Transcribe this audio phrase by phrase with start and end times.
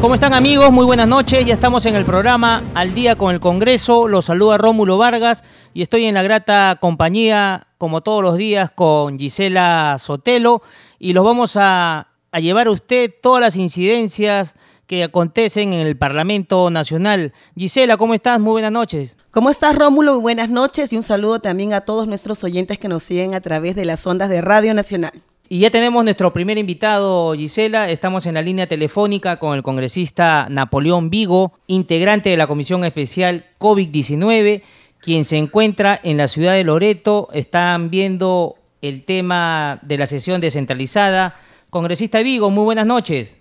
[0.00, 0.70] ¿Cómo están amigos?
[0.70, 1.44] Muy buenas noches.
[1.44, 4.06] Ya estamos en el programa Al día con el Congreso.
[4.06, 5.42] Los saluda Rómulo Vargas
[5.74, 10.62] y estoy en la grata compañía, como todos los días, con Gisela Sotelo
[11.00, 12.06] y los vamos a,
[12.40, 14.54] llevar a usted todas las incidencias
[14.86, 17.32] que acontecen en el Parlamento Nacional.
[17.56, 18.38] Gisela, ¿cómo estás?
[18.38, 19.18] Muy buenas noches.
[19.32, 20.12] ¿Cómo estás, Rómulo?
[20.12, 23.40] Muy buenas noches y un saludo también a todos nuestros oyentes que nos siguen a
[23.40, 25.24] través de las ondas de Radio Nacional.
[25.50, 27.88] Y ya tenemos nuestro primer invitado, Gisela.
[27.88, 33.44] Estamos en la línea telefónica con el congresista Napoleón Vigo, integrante de la Comisión Especial
[33.58, 34.60] COVID-19,
[35.00, 37.28] quien se encuentra en la ciudad de Loreto.
[37.32, 41.36] Están viendo el tema de la sesión descentralizada.
[41.70, 43.40] Congresista Vigo, muy buenas noches.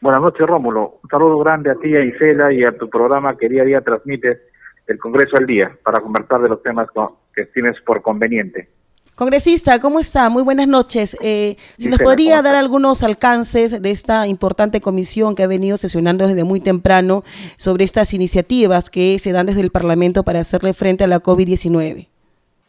[0.00, 0.98] Buenas noches, Rómulo.
[1.04, 3.80] Un saludo grande a ti, a Gisela, y a tu programa que día a día
[3.80, 4.40] transmite
[4.88, 6.88] el Congreso al día para conversar de los temas
[7.32, 8.70] que tienes por conveniente.
[9.18, 10.30] Congresista, ¿cómo está?
[10.30, 11.16] Muy buenas noches.
[11.20, 16.28] Eh, si nos podría dar algunos alcances de esta importante comisión que ha venido sesionando
[16.28, 17.22] desde muy temprano
[17.56, 22.06] sobre estas iniciativas que se dan desde el Parlamento para hacerle frente a la COVID-19.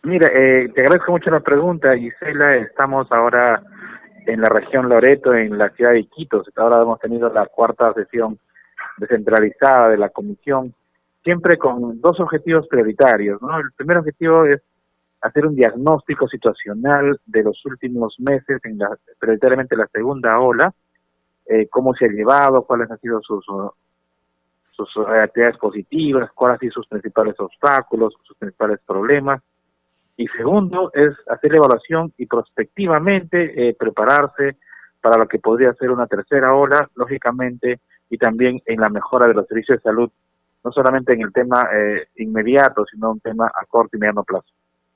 [0.02, 2.55] Mira, eh, te agradezco mucho la pregunta, Gisela.
[2.55, 3.61] Estamos ahora
[4.25, 6.47] en la región Loreto, en la ciudad de Iquitos.
[6.55, 8.39] Ahora hemos tenido la cuarta sesión
[8.97, 10.73] descentralizada de la comisión,
[11.23, 13.39] siempre con dos objetivos prioritarios.
[13.39, 13.55] ¿no?
[13.59, 14.64] El primer objetivo es
[15.22, 20.73] hacer un diagnóstico situacional de los últimos meses, en la, prioritariamente la segunda ola,
[21.45, 23.44] eh, cómo se ha llevado, cuáles han sido sus,
[25.08, 29.42] actividades positivas, cuáles han sido sus principales obstáculos, sus principales problemas.
[30.16, 34.58] Y segundo, es hacer evaluación y prospectivamente eh, prepararse
[35.02, 37.80] para lo que podría ser una tercera ola, lógicamente,
[38.10, 40.11] y también en la mejora de los servicios de salud,
[40.64, 44.49] no solamente en el tema eh, inmediato, sino un tema a corto y mediano plazo.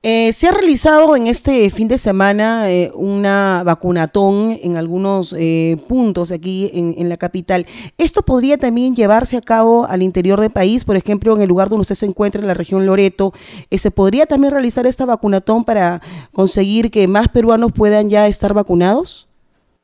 [0.05, 5.77] Eh, se ha realizado en este fin de semana eh, una vacunatón en algunos eh,
[5.87, 7.65] puntos aquí en, la capital.
[7.97, 10.83] ¿Esto podría también llevarse a cabo al interior del país?
[10.83, 13.31] Por ejemplo, en el lugar donde usted se encuentra, en la región Loreto,
[13.71, 16.01] ¿se podría también realizar esta vacunatón para
[16.33, 19.29] conseguir que más peruanos puedan ya estar vacunados?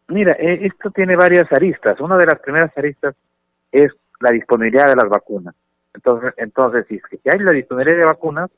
[0.10, 1.98] Mira, esto tiene varias aristas.
[2.02, 3.16] Una de las primeras aristas
[3.72, 5.56] es la disponibilidad de las vacunas.
[5.94, 7.00] Entonces, entonces si
[7.30, 8.50] hay la disponibilidad de vacunas,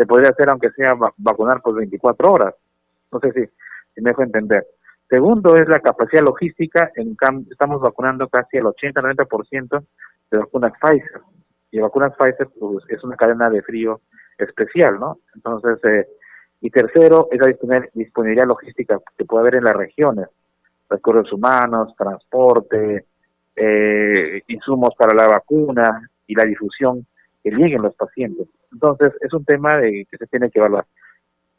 [0.00, 2.54] se podría hacer aunque sea vacunar por 24 horas.
[3.12, 4.66] No sé si, me dejo entender.
[5.10, 7.18] Segundo es la capacidad logística, en
[7.50, 9.84] estamos vacunando casi el 80-90%
[10.30, 11.20] de vacunas Pfizer.
[11.70, 14.00] Y vacunas Pfizer pues, es una cadena de frío
[14.38, 15.18] especial, ¿no?
[15.34, 16.06] Entonces, eh,
[16.62, 20.28] y tercero es la disponibilidad logística que puede haber en las regiones,
[20.88, 23.04] recursos humanos, transporte,
[23.54, 27.04] eh, insumos para la vacuna y la difusión
[27.42, 28.48] que lleguen los pacientes.
[28.72, 30.86] Entonces, es un tema de que se tiene que evaluar.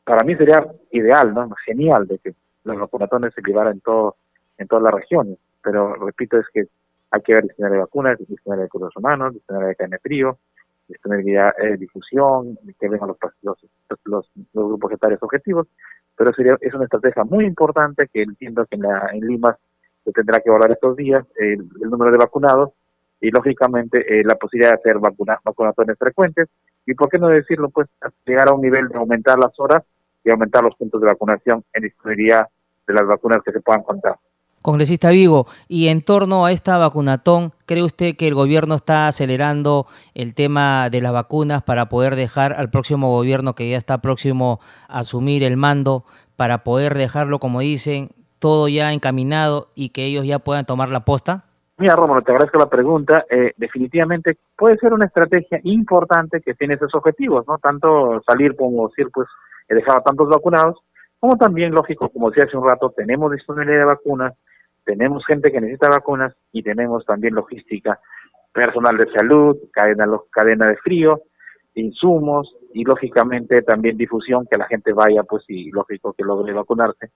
[0.04, 1.50] Para mí sería ideal, ¿no?
[1.66, 2.34] Genial de que
[2.64, 4.16] los vacunatones se llevaran en, todo,
[4.58, 6.66] en todas las regiones, pero repito, es que
[7.12, 10.38] hay que ver diseñar de vacunas, diseñar de recursos humanos, diseñar de carne frío,
[10.88, 13.58] disponibilidad de eh, difusión, que vengan los, los,
[14.06, 15.68] los, grupos etarios objetivos,
[16.16, 19.58] pero sería, es una estrategia muy importante que entiendo que en, la, en Lima
[20.04, 22.72] se tendrá que evaluar estos días el número de vacunados
[23.22, 26.50] y lógicamente eh, la posibilidad de hacer vacuna, vacunaciones frecuentes
[26.86, 27.88] y por qué no decirlo pues
[28.26, 29.84] llegar a un nivel de aumentar las horas
[30.24, 32.48] y aumentar los puntos de vacunación en disponibilidad
[32.88, 34.16] de las vacunas que se puedan contar.
[34.62, 39.88] Congresista Vigo, y en torno a esta vacunatón, ¿cree usted que el gobierno está acelerando
[40.14, 44.60] el tema de las vacunas para poder dejar al próximo gobierno que ya está próximo
[44.88, 46.06] a asumir el mando,
[46.36, 51.06] para poder dejarlo, como dicen, todo ya encaminado y que ellos ya puedan tomar la
[51.06, 51.46] posta?
[51.82, 53.26] Mira, Rómulo, te agradezco la pregunta.
[53.28, 57.58] Eh, definitivamente puede ser una estrategia importante que tiene esos objetivos, ¿no?
[57.58, 59.28] Tanto salir como decir, pues,
[59.68, 60.78] he dejado a tantos vacunados,
[61.20, 64.34] como también, lógico, como decía hace un rato, tenemos disponibilidad de vacunas,
[64.86, 68.00] tenemos gente que necesita vacunas y tenemos también logística,
[68.54, 71.22] personal de salud, cadena, cadena de frío,
[71.74, 77.10] insumos y, lógicamente, también difusión, que la gente vaya, pues, y lógico que logre vacunarse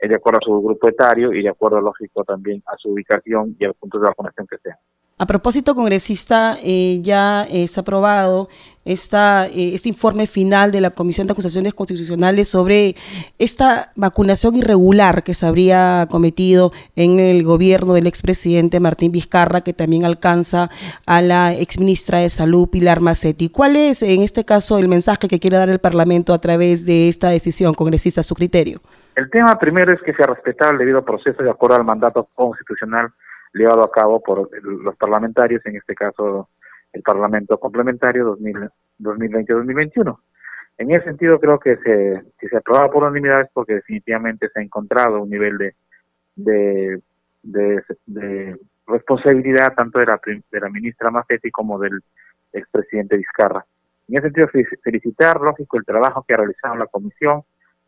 [0.00, 3.64] de acuerdo a su grupo etario y de acuerdo, lógico, también a su ubicación y
[3.64, 4.78] al punto de vacunación que sea.
[5.24, 8.50] A propósito, congresista, eh, ya se ha aprobado
[8.84, 12.94] esta, eh, este informe final de la Comisión de Acusaciones Constitucionales sobre
[13.38, 19.72] esta vacunación irregular que se habría cometido en el gobierno del expresidente Martín Vizcarra, que
[19.72, 20.68] también alcanza
[21.06, 23.48] a la exministra de Salud, Pilar Macetti.
[23.48, 27.08] ¿Cuál es, en este caso, el mensaje que quiere dar el Parlamento a través de
[27.08, 28.82] esta decisión, congresista, a su criterio?
[29.16, 32.28] El tema primero es que se ha respetado el debido proceso de acuerdo al mandato
[32.34, 33.10] constitucional
[33.54, 36.48] llevado a cabo por los parlamentarios, en este caso
[36.92, 40.18] el Parlamento complementario 2020-2021.
[40.78, 44.60] En ese sentido creo que se, si se aprobaba por unanimidad es porque definitivamente se
[44.60, 45.74] ha encontrado un nivel
[46.36, 47.00] de,
[47.42, 52.00] de, responsabilidad tanto de la, de la ministra Macetti como del
[52.52, 53.64] expresidente Vizcarra.
[54.08, 54.48] En ese sentido,
[54.82, 57.42] felicitar, lógico, el trabajo que ha realizado la comisión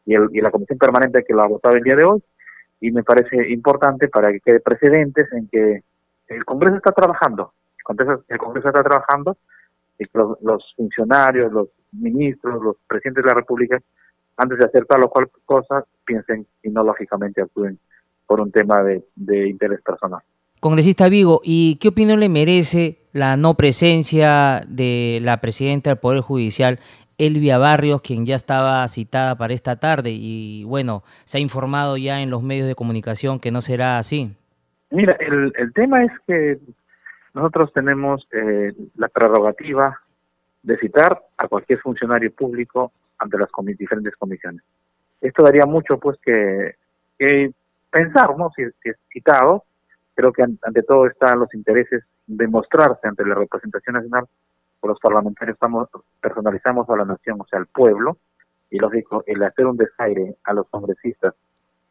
[0.07, 2.23] y, el, y la comisión permanente que lo ha votado el día de hoy.
[2.81, 5.83] Y me parece importante para que quede precedentes en que
[6.29, 7.53] el Congreso está trabajando
[8.29, 9.37] el Congreso está trabajando
[9.99, 13.81] y los, funcionarios, los ministros, los presidentes de la República,
[14.37, 17.79] antes de hacer tal o cual cosa, piensen y no lógicamente actúen
[18.27, 20.21] por un tema de, de interés personal.
[20.61, 26.21] Congresista Vigo, ¿y qué opinión le merece la no presencia de la presidenta del Poder
[26.21, 26.81] Judicial,
[27.19, 30.11] Elvia Barrios, quien ya estaba citada para esta tarde?
[30.13, 34.35] Y bueno, se ha informado ya en los medios de comunicación que no será así.
[34.91, 36.59] Mira, el, tema es que
[37.35, 40.01] nosotros tenemos eh, la prerrogativa
[40.63, 43.49] de citar a cualquier funcionario público ante las
[43.79, 44.63] diferentes comisiones.
[45.21, 46.75] Esto daría mucho, pues, que,
[47.91, 48.51] pensar, ¿no?
[48.55, 49.65] Si, es citado,
[50.15, 54.27] creo que ante todo están los intereses de mostrarse ante la representación nacional,
[54.83, 55.89] los parlamentarios estamos
[56.21, 58.19] personalizamos a la nación, o sea, al pueblo,
[58.71, 61.35] y lógico, el hacer un desaire a los congresistas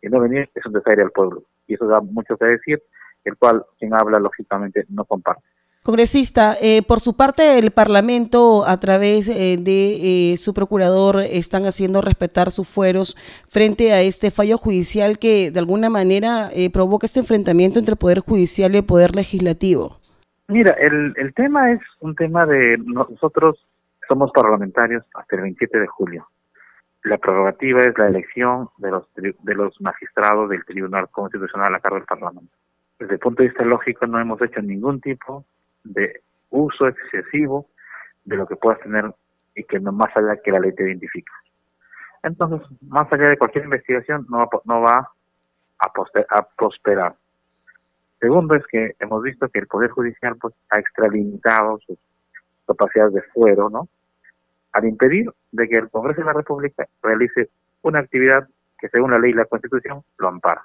[0.01, 1.43] y no venir es un desaire al pueblo.
[1.67, 2.81] Y eso da mucho que decir
[3.23, 5.43] el cual quien habla lógicamente no comparte.
[5.83, 11.67] Congresista, eh, por su parte el Parlamento a través eh, de eh, su procurador están
[11.67, 13.15] haciendo respetar sus fueros
[13.47, 18.19] frente a este fallo judicial que de alguna manera provoca este enfrentamiento entre el Poder
[18.19, 19.99] Judicial y el Poder Legislativo.
[20.47, 23.65] Mira, el, el tema es un tema de nosotros
[24.07, 26.27] somos parlamentarios hasta el 27 de julio.
[27.03, 31.97] La prerrogativa es la elección de los, de los magistrados del Tribunal Constitucional a cargo
[31.97, 32.55] del Parlamento
[32.99, 35.45] desde el punto de vista lógico no hemos hecho ningún tipo
[35.83, 37.67] de uso excesivo
[38.23, 39.13] de lo que puedas tener
[39.55, 41.31] y que no más allá que la ley te identifica.
[42.23, 45.11] Entonces, más allá de cualquier investigación, no va, no va
[45.79, 45.91] a,
[46.29, 47.15] a prosperar.
[48.25, 51.95] Segundo es que hemos visto que el Poder Judicial pues, ha extralimitado sus
[52.65, 53.87] capacidades de fuero, ¿no?
[54.71, 57.49] Al impedir de que el Congreso de la República realice
[57.83, 58.47] una actividad
[58.79, 60.63] que según la ley y la Constitución lo ampara.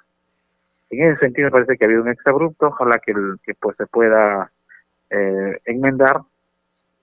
[0.89, 3.13] En ese sentido me parece que ha habido un exabrupto, ojalá que,
[3.43, 4.51] que pues se pueda
[5.11, 6.21] eh, enmendar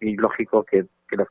[0.01, 1.29] y lógico que, las,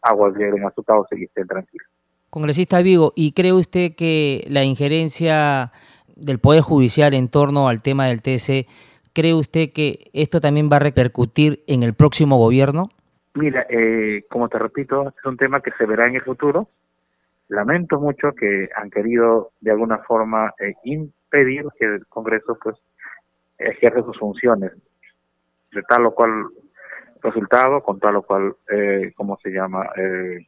[0.00, 1.88] aguas lleguen a su cauce y estén tranquilas.
[2.30, 5.72] Congresista Vigo, ¿y cree usted que la injerencia
[6.20, 8.66] del Poder Judicial en torno al tema del TC,
[9.12, 12.90] cree usted que esto también va a repercutir en el próximo gobierno?
[13.34, 16.68] Mira, eh, como te repito, es un tema que se verá en el futuro.
[17.48, 20.74] Lamento mucho que han querido de alguna forma eh,
[21.28, 22.76] pedir que el Congreso pues
[23.58, 24.72] ejerce sus funciones
[25.72, 26.46] de tal o cual
[27.22, 30.46] resultado, con tal o cual, eh, ¿cómo se llama?, eh,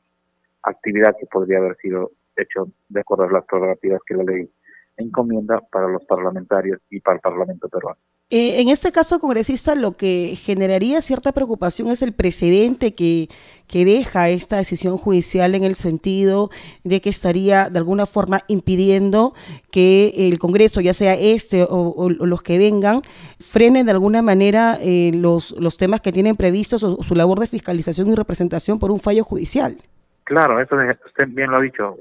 [0.62, 4.48] actividad que podría haber sido hecho de acuerdo a las prerrogativas que la ley
[4.96, 7.98] encomienda para los parlamentarios y para el Parlamento peruano.
[8.34, 13.28] Eh, en este caso, congresista, lo que generaría cierta preocupación es el precedente que,
[13.68, 16.49] que deja esta decisión judicial en el sentido
[16.82, 19.34] de que estaría de alguna forma impidiendo
[19.70, 23.02] que el Congreso, ya sea este o, los que vengan,
[23.38, 27.46] frenen de alguna manera eh, los, los temas que tienen previstos o su labor de
[27.49, 29.76] fiscalización y representación por un fallo judicial.
[30.25, 31.99] Claro, eso usted bien lo ha dicho,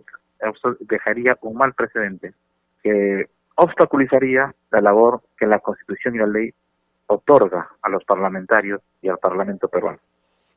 [0.79, 2.33] dejaría un mal precedente
[2.83, 6.53] que obstaculizaría la labor que la Constitución y la ley
[7.07, 9.99] otorga a los parlamentarios y al Parlamento peruano.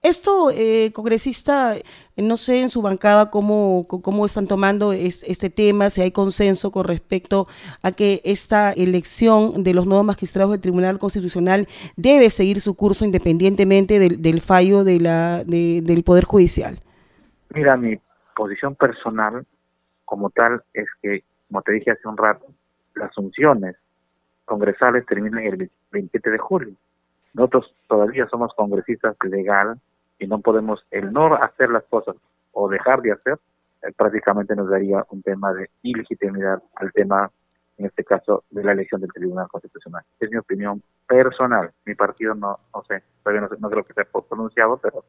[0.04, 1.76] Esto, eh, congresista,
[2.14, 6.84] no sé en su bancada cómo, cómo están tomando este tema, si hay consenso con
[6.84, 7.46] respecto
[7.82, 13.06] a que esta elección de los nuevos magistrados del Tribunal Constitucional debe seguir su curso
[13.06, 16.80] independientemente del, fallo de la, del Poder Judicial.
[17.54, 17.98] Mira, mi
[18.36, 19.46] posición personal
[20.04, 21.24] como tal es que
[21.54, 22.46] como te dije hace un rato,
[22.96, 23.76] las funciones
[24.44, 26.74] congresales terminan el 27 de julio.
[27.32, 29.78] Nosotros todavía somos congresistas legal
[30.18, 32.16] y no podemos, el no hacer las cosas
[32.50, 33.38] o dejar de hacer,
[33.82, 37.30] eh, prácticamente nos daría un tema de ilegitimidad al tema,
[37.78, 40.02] en este caso, de la elección del Tribunal Constitucional.
[40.18, 41.70] Es mi opinión personal.
[41.84, 45.04] Mi partido no, no sé, todavía no, no creo que sea pronunciado, pero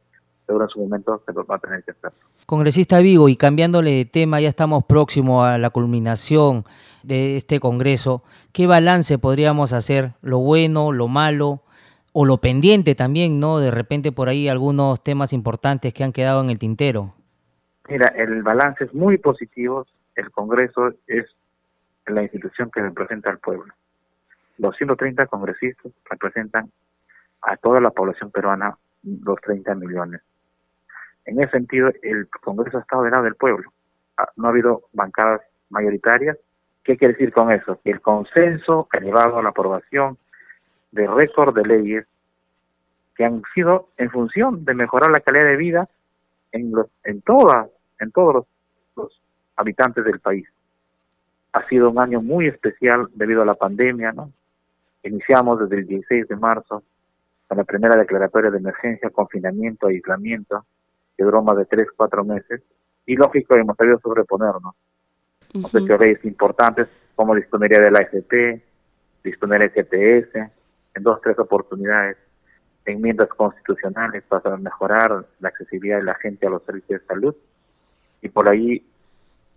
[0.45, 2.11] seguro en su momento se va a tener que hacer.
[2.45, 6.63] Congresista Vigo, y cambiándole de tema, ya estamos próximos a la culminación
[7.03, 8.23] de este Congreso.
[8.53, 10.13] ¿Qué balance podríamos hacer?
[10.21, 11.61] ¿Lo bueno, lo malo?
[12.17, 13.59] o lo pendiente también, ¿no?
[13.59, 17.13] De repente por ahí algunos temas importantes que han quedado en el tintero.
[17.89, 19.85] Mira, el balance es muy positivo.
[20.15, 21.25] El Congreso es
[22.05, 23.73] la institución que representa al pueblo.
[24.57, 26.71] Los 130 congresistas representan
[27.41, 30.21] a toda la población peruana, los 30 millones.
[31.25, 33.71] En ese sentido, el Congreso ha estado del lado del pueblo.
[34.17, 36.37] Ah, no ha habido bancadas mayoritarias.
[36.83, 37.79] ¿Qué quiere decir con eso?
[37.83, 40.17] Que el consenso ha llevado a la aprobación
[40.91, 42.07] de récord de leyes
[43.15, 45.89] que han sido en función de mejorar la calidad de vida
[46.51, 48.45] en los, en todas, en todos los,
[48.95, 49.21] los
[49.55, 50.47] habitantes del país.
[51.53, 54.31] Ha sido un año muy especial debido a la pandemia, ¿no?
[55.03, 56.83] Iniciamos desde el 16 de marzo
[57.47, 60.65] con la primera declaratoria de emergencia, confinamiento, aislamiento,
[61.23, 62.61] duró más de tres, cuatro meses,
[63.05, 64.75] y lógico hemos sabido sobreponernos.
[65.53, 65.99] Uh -huh.
[65.99, 68.61] leyes importantes como disponibilidad de la AFP,
[69.23, 70.49] disponibilidad del
[70.95, 72.17] en dos tres oportunidades
[72.85, 77.35] enmiendas constitucionales para mejorar la accesibilidad de la gente a los servicios de salud
[78.21, 78.85] y por ahí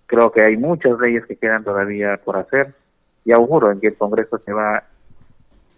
[0.06, 2.74] creo que hay muchas leyes que quedan todavía por hacer
[3.24, 4.84] y auguro en que el Congreso se va a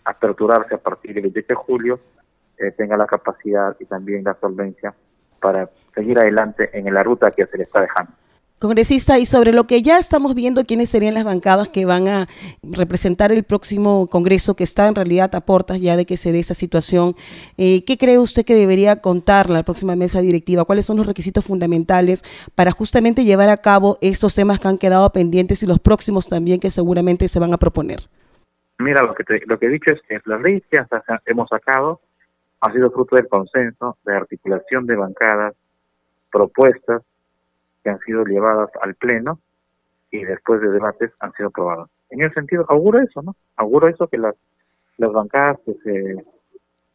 [0.05, 2.01] aperturarse a partir del 28 de julio
[2.57, 4.95] eh, tenga la capacidad y también la solvencia
[5.41, 8.13] para seguir adelante en la ruta que se le está dejando.
[8.61, 12.27] Congresista, y sobre lo que ya estamos viendo, quiénes serían las bancadas que van a
[12.63, 16.41] representar el próximo Congreso, que está en realidad a puertas ya de que se dé
[16.41, 17.15] esa situación,
[17.57, 20.67] eh, ¿qué cree usted que debería contar la próxima mesa directiva?
[20.67, 22.23] ¿Cuáles son los requisitos fundamentales
[22.55, 26.61] para justamente llevar a cabo estos temas que han quedado pendientes y los próximos también
[26.61, 28.01] que seguramente se van a proponer?
[28.79, 30.79] Mira, lo que, te, lo que he dicho es que las leyes que
[31.25, 32.03] hemos sacado
[32.61, 35.55] ha sido fruto del consenso, de articulación de bancadas,
[36.31, 37.03] propuestas,
[37.83, 39.41] que han sido llevadas al Pleno
[40.11, 41.89] y después de debates han sido aprobadas.
[42.11, 43.37] En ese sentido, auguro eso, ¿no?
[43.57, 44.35] Auguro eso que las,
[44.99, 46.25] las bancadas que se,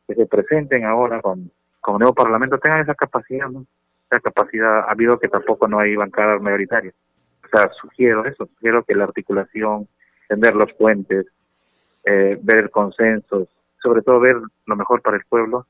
[0.07, 3.65] que se presenten ahora con, con nuevo Parlamento tengan esa capacidad, ¿no?
[4.11, 6.93] Esa capacidad, ha habido que tampoco no hay bancadas mayoritarias.
[7.43, 9.87] O sea, sugiero eso, sugiero que la articulación,
[10.27, 11.25] tender los puentes,
[12.03, 13.47] eh, ver consensos,
[13.85, 15.67] sobre todo ver lo mejor para el pueblo,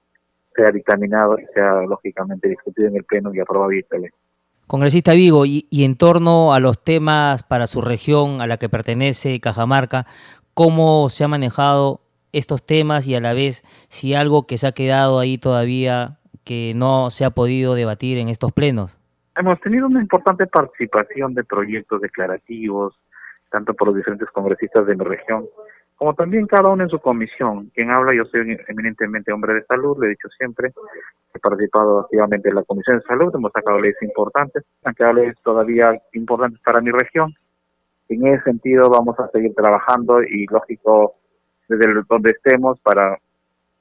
[0.55, 4.15] sea dictaminado sea lógicamente discutido en el Pleno y aprobado y excelente.
[4.67, 8.69] Congresista Vigo, y, y, en torno a los temas para su región a la que
[8.69, 10.05] pertenece Cajamarca,
[10.55, 14.71] ¿cómo se han manejado estos temas y a la vez si algo que se ha
[14.71, 18.99] quedado ahí todavía que no se ha podido debatir en estos plenos?
[19.37, 22.97] Hemos tenido una importante participación de proyectos declarativos,
[23.51, 25.45] tanto por los diferentes congresistas de mi región,
[25.95, 27.71] como también cada uno en su comisión.
[27.73, 30.73] Quien habla, yo soy eminentemente hombre de salud, le he dicho siempre,
[31.33, 34.63] he participado activamente en la Comisión de Salud, hemos sacado leyes importantes,
[34.95, 37.33] quedado leyes todavía importantes para mi región.
[38.09, 41.15] En ese sentido vamos a seguir trabajando y lógico
[41.67, 43.17] desde donde estemos para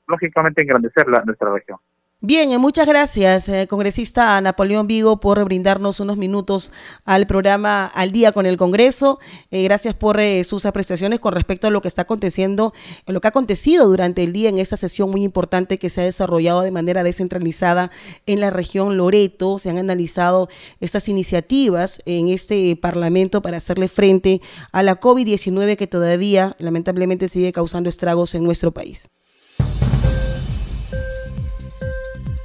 [0.06, 1.78] lógicamente engrandecer la, nuestra región.
[2.26, 6.72] Bien, eh, muchas gracias, eh, congresista Napoleón Vigo, por brindarnos unos minutos
[7.04, 9.18] al programa Al Día con el Congreso.
[9.50, 12.72] Eh, gracias por sus apreciaciones con respecto a lo que está aconteciendo,
[13.06, 16.04] lo que ha acontecido durante el día en esta sesión muy importante que se ha
[16.04, 17.90] desarrollado de manera descentralizada
[18.24, 19.58] en la región Loreto.
[19.58, 20.48] Se han analizado
[20.80, 24.40] estas iniciativas en este Parlamento para hacerle frente
[24.72, 29.10] a la COVID-19 que todavía lamentablemente sigue causando estragos en nuestro país.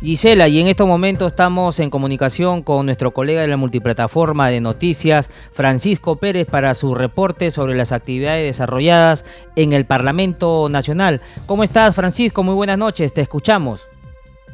[0.01, 4.61] Gisela, y en estos momentos estamos en comunicación con nuestro colega de la multiplataforma de
[4.61, 9.25] noticias, Francisco Pérez, para su reporte sobre las actividades desarrolladas
[9.57, 11.19] en el Parlamento Nacional.
[11.45, 12.43] ¿Cómo estás, Francisco?
[12.43, 13.89] Muy buenas noches, te escuchamos.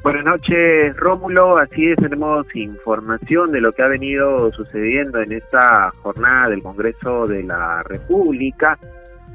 [0.01, 1.59] Buenas noches, Rómulo.
[1.59, 7.27] Así es, tenemos información de lo que ha venido sucediendo en esta jornada del Congreso
[7.27, 8.79] de la República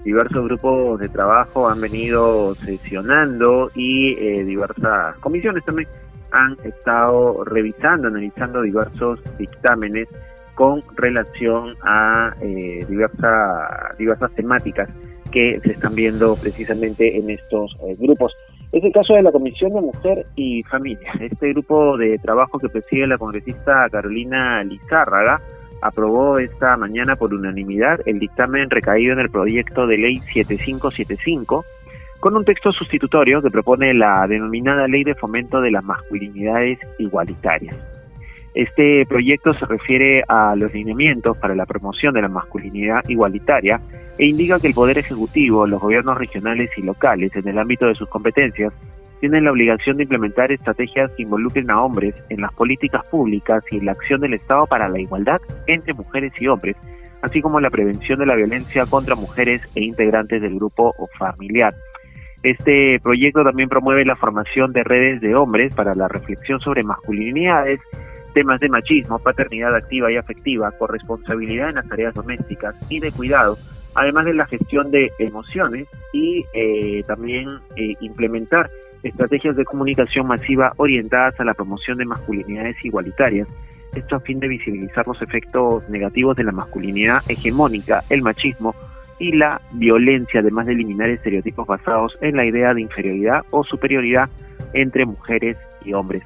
[0.04, 5.88] diversos grupos de trabajo han venido sesionando y eh, diversas comisiones también
[6.32, 10.08] han estado revisando, analizando diversos dictámenes
[10.54, 14.88] con relación a eh, diversas, diversas temáticas
[15.30, 18.34] que se están viendo precisamente en estos eh, grupos.
[18.72, 22.68] Es el caso de la Comisión de Mujer y Familia, este grupo de trabajo que
[22.68, 25.40] preside la congresista Carolina Lizárraga,
[25.82, 31.64] aprobó esta mañana por unanimidad el dictamen recaído en el proyecto de ley 7575
[32.20, 37.99] con un texto sustitutorio que propone la denominada Ley de Fomento de las Masculinidades Igualitarias.
[38.54, 43.80] Este proyecto se refiere a los lineamientos para la promoción de la masculinidad igualitaria
[44.18, 47.94] e indica que el Poder Ejecutivo, los gobiernos regionales y locales, en el ámbito de
[47.94, 48.72] sus competencias,
[49.20, 53.76] tienen la obligación de implementar estrategias que involucren a hombres en las políticas públicas y
[53.76, 56.76] en la acción del Estado para la igualdad entre mujeres y hombres,
[57.22, 61.74] así como la prevención de la violencia contra mujeres e integrantes del grupo o familiar.
[62.42, 67.80] Este proyecto también promueve la formación de redes de hombres para la reflexión sobre masculinidades,
[68.32, 73.58] temas de machismo, paternidad activa y afectiva, corresponsabilidad en las tareas domésticas y de cuidado,
[73.94, 78.68] además de la gestión de emociones y eh, también eh, implementar
[79.02, 83.48] estrategias de comunicación masiva orientadas a la promoción de masculinidades igualitarias,
[83.94, 88.74] esto a fin de visibilizar los efectos negativos de la masculinidad hegemónica, el machismo
[89.18, 94.28] y la violencia, además de eliminar estereotipos basados en la idea de inferioridad o superioridad
[94.72, 96.22] entre mujeres y hombres.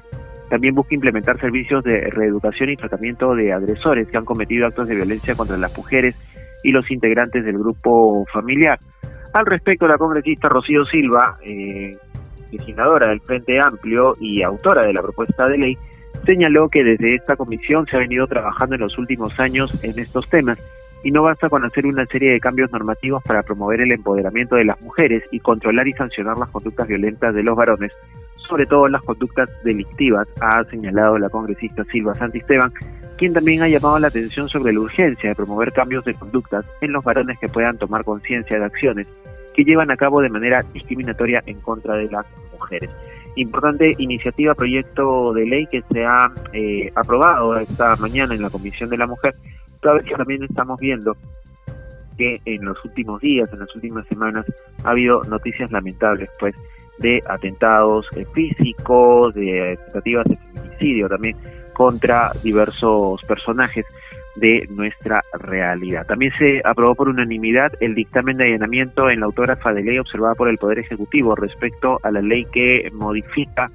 [0.49, 4.95] También busca implementar servicios de reeducación y tratamiento de agresores que han cometido actos de
[4.95, 6.15] violencia contra las mujeres
[6.63, 8.79] y los integrantes del grupo familiar.
[9.33, 11.97] Al respecto, la congresista Rocío Silva, eh,
[12.51, 15.77] legisladora del Frente Amplio y autora de la propuesta de ley,
[16.25, 20.27] señaló que desde esta comisión se ha venido trabajando en los últimos años en estos
[20.29, 20.59] temas
[21.03, 24.65] y no basta con hacer una serie de cambios normativos para promover el empoderamiento de
[24.65, 27.91] las mujeres y controlar y sancionar las conductas violentas de los varones,
[28.47, 32.71] sobre todo las conductas delictivas, ha señalado la congresista Silva Santisteban,
[33.17, 36.91] quien también ha llamado la atención sobre la urgencia de promover cambios de conductas en
[36.91, 39.07] los varones que puedan tomar conciencia de acciones
[39.55, 42.89] que llevan a cabo de manera discriminatoria en contra de las mujeres.
[43.37, 48.89] Importante iniciativa, proyecto de ley que se ha eh, aprobado esta mañana en la Comisión
[48.89, 49.33] de la Mujer,
[49.81, 51.15] toda vez que también estamos viendo
[52.17, 54.45] que en los últimos días, en las últimas semanas,
[54.83, 56.55] ha habido noticias lamentables, pues,
[56.99, 61.37] de atentados eh, físicos, de tentativas de feminicidio también
[61.73, 63.85] contra diversos personajes
[64.35, 66.05] de nuestra realidad.
[66.05, 70.35] También se aprobó por unanimidad el dictamen de allanamiento en la autógrafa de ley observada
[70.35, 73.67] por el Poder Ejecutivo respecto a la ley que modifica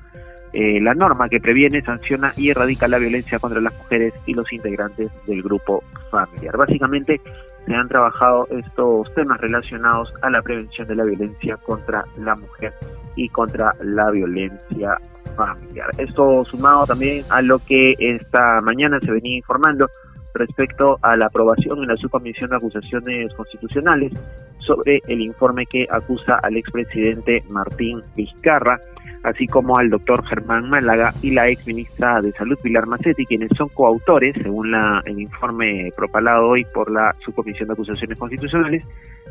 [0.53, 4.53] eh, la norma que previene, sanciona y erradica la violencia contra las mujeres y los
[4.53, 6.57] integrantes del grupo familiar.
[6.57, 7.21] Básicamente
[7.67, 12.73] se han trabajado estos temas relacionados a la prevención de la violencia contra la mujer
[13.17, 14.97] y contra la violencia
[15.37, 15.90] familiar.
[15.99, 19.89] Esto sumado también a lo que esta mañana se venía informando
[20.35, 24.13] respecto a la aprobación en la subcomisión de acusaciones constitucionales
[24.58, 28.80] sobre el informe que acusa al expresidente Martín Vizcarra,
[29.23, 33.69] así como al doctor Germán Málaga y la exministra de Salud Pilar Macetti, quienes son
[33.69, 38.85] coautores, según la, el informe propalado hoy por la subcomisión de acusaciones constitucionales,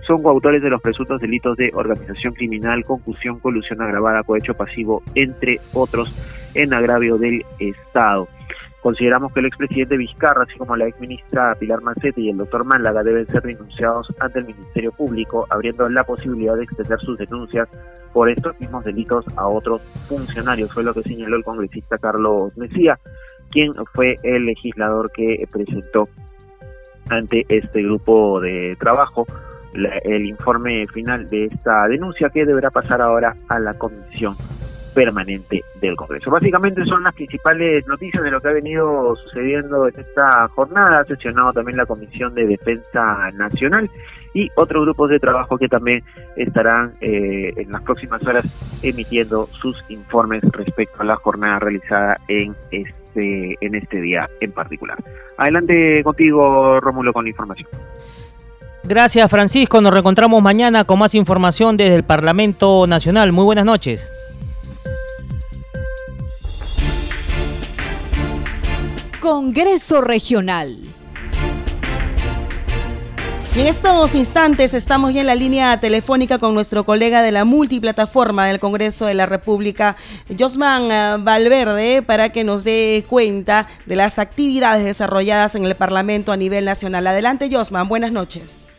[0.06, 5.60] son coautores de los presuntos delitos de organización criminal, concusión, colusión agravada, cohecho pasivo, entre
[5.74, 6.14] otros,
[6.54, 8.28] en agravio del Estado.
[8.82, 13.04] Consideramos que el expresidente Vizcarra, así como la exministra Pilar Macetti y el doctor Málaga
[13.04, 17.68] deben ser denunciados ante el Ministerio Público, abriendo la posibilidad de extender sus denuncias
[18.14, 20.72] por estos mismos delitos a otros funcionarios.
[20.74, 22.98] Fue lo que señaló el congresista Carlos Mesía,
[23.52, 26.08] quien fue el legislador que presentó
[27.10, 29.26] ante este grupo de trabajo
[29.74, 34.36] el informe final de esta denuncia que deberá pasar ahora a la comisión
[34.94, 36.32] permanente del Congreso.
[36.32, 41.00] Básicamente son las principales noticias de lo que ha venido sucediendo en esta jornada.
[41.00, 43.90] Ha sesionado también la Comisión de Defensa Nacional
[44.34, 46.04] y otros grupos de trabajo que también
[46.36, 48.46] estarán eh, en las próximas horas
[48.84, 54.98] emitiendo sus informes respecto a la jornada realizada en este, en este día en particular.
[55.38, 57.68] Adelante contigo, Rómulo, con la información.
[58.84, 59.82] Gracias, Francisco.
[59.82, 63.32] Nos reencontramos mañana con más información desde el Parlamento Nacional.
[63.32, 64.12] Muy buenas noches.
[69.20, 70.78] Congreso Regional.
[73.54, 77.44] Y en estos instantes estamos ya en la línea telefónica con nuestro colega de la
[77.44, 79.98] multiplataforma del Congreso de la República,
[80.38, 86.32] Josman eh, Valverde, para que nos dé cuenta de las actividades desarrolladas en el Parlamento
[86.32, 87.06] a nivel nacional.
[87.06, 88.70] Adelante, Josman, buenas noches.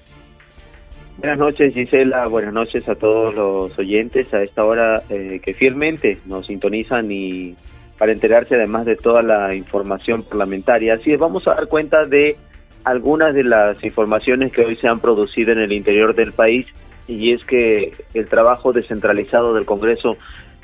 [1.18, 2.28] Buenas noches, Gisela.
[2.28, 7.56] Buenas noches a todos los oyentes a esta hora eh, que fielmente nos sintonizan y
[8.00, 10.94] para enterarse además de toda la información parlamentaria.
[10.94, 12.38] Así es, vamos a dar cuenta de
[12.82, 16.64] algunas de las informaciones que hoy se han producido en el interior del país
[17.06, 20.16] y es que el trabajo descentralizado del Congreso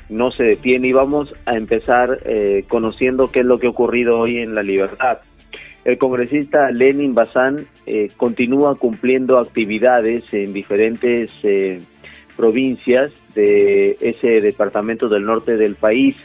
[0.09, 4.17] no se detiene y vamos a empezar eh, conociendo qué es lo que ha ocurrido
[4.17, 5.19] hoy en La Libertad.
[5.85, 11.77] El congresista Lenin Bazán eh, continúa cumpliendo actividades en diferentes eh,
[12.35, 16.15] provincias de ese departamento del norte del país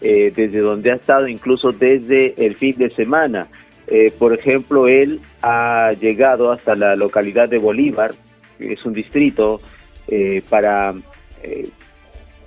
[0.00, 3.48] eh, desde donde ha estado incluso desde el fin de semana.
[3.86, 8.12] Eh, por ejemplo, él ha llegado hasta la localidad de Bolívar,
[8.58, 9.60] que es un distrito,
[10.08, 10.94] eh, para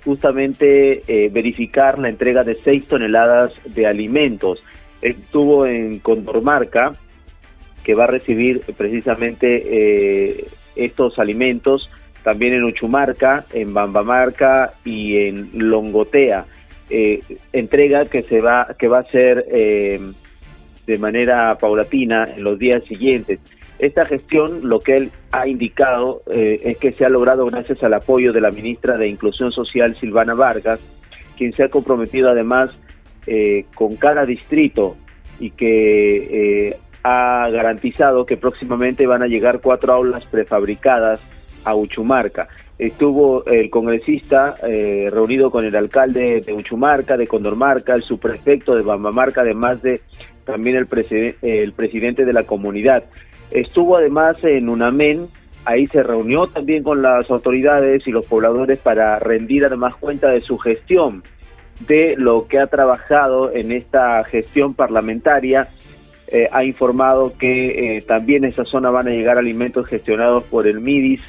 [0.04, 4.62] justamente verificar la entrega de seis toneladas de alimentos.
[5.00, 6.92] Estuvo en Condormarca,
[7.82, 11.90] que va a recibir precisamente estos alimentos,
[12.22, 16.46] también en Uchumarca, en Bambamarca y en Longotea.
[16.90, 17.22] Eh,
[17.54, 19.98] entrega que se va que va a ser eh,
[20.86, 23.40] de manera paulatina en los días siguientes.
[23.78, 27.94] Esta gestión, lo que él ha indicado eh, es que se ha logrado gracias al
[27.94, 30.78] apoyo de la ministra de Inclusión Social, Silvana Vargas,
[31.38, 32.70] quien se ha comprometido además
[33.74, 34.98] con cada distrito
[35.40, 41.22] y que ha garantizado que próximamente van a llegar cuatro aulas prefabricadas
[41.64, 48.02] a Uchumarca estuvo el congresista eh, reunido con el alcalde de Uchumarca, de Condormarca, el
[48.02, 50.00] subprefecto de Bambamarca, además de
[50.44, 53.04] también el, el presidente de la comunidad.
[53.50, 55.28] Estuvo además en UNAMEN,
[55.64, 60.40] ahí se reunió también con las autoridades y los pobladores para rendir además cuenta de
[60.40, 61.22] su gestión,
[61.86, 65.68] de lo que ha trabajado en esta gestión parlamentaria.
[66.28, 70.66] Eh, ha informado que eh, también en esa zona van a llegar alimentos gestionados por
[70.66, 71.20] el MIDIS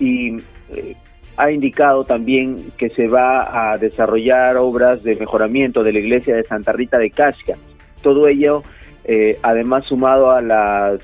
[0.00, 0.38] y
[0.74, 0.96] eh,
[1.36, 6.44] ha indicado también que se va a desarrollar obras de mejoramiento de la iglesia de
[6.44, 7.56] Santa Rita de Casca.
[8.02, 8.62] Todo ello,
[9.04, 11.00] eh, además sumado a las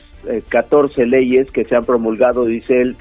[0.48, 2.96] 14 eh, leyes que se han promulgado, dice él,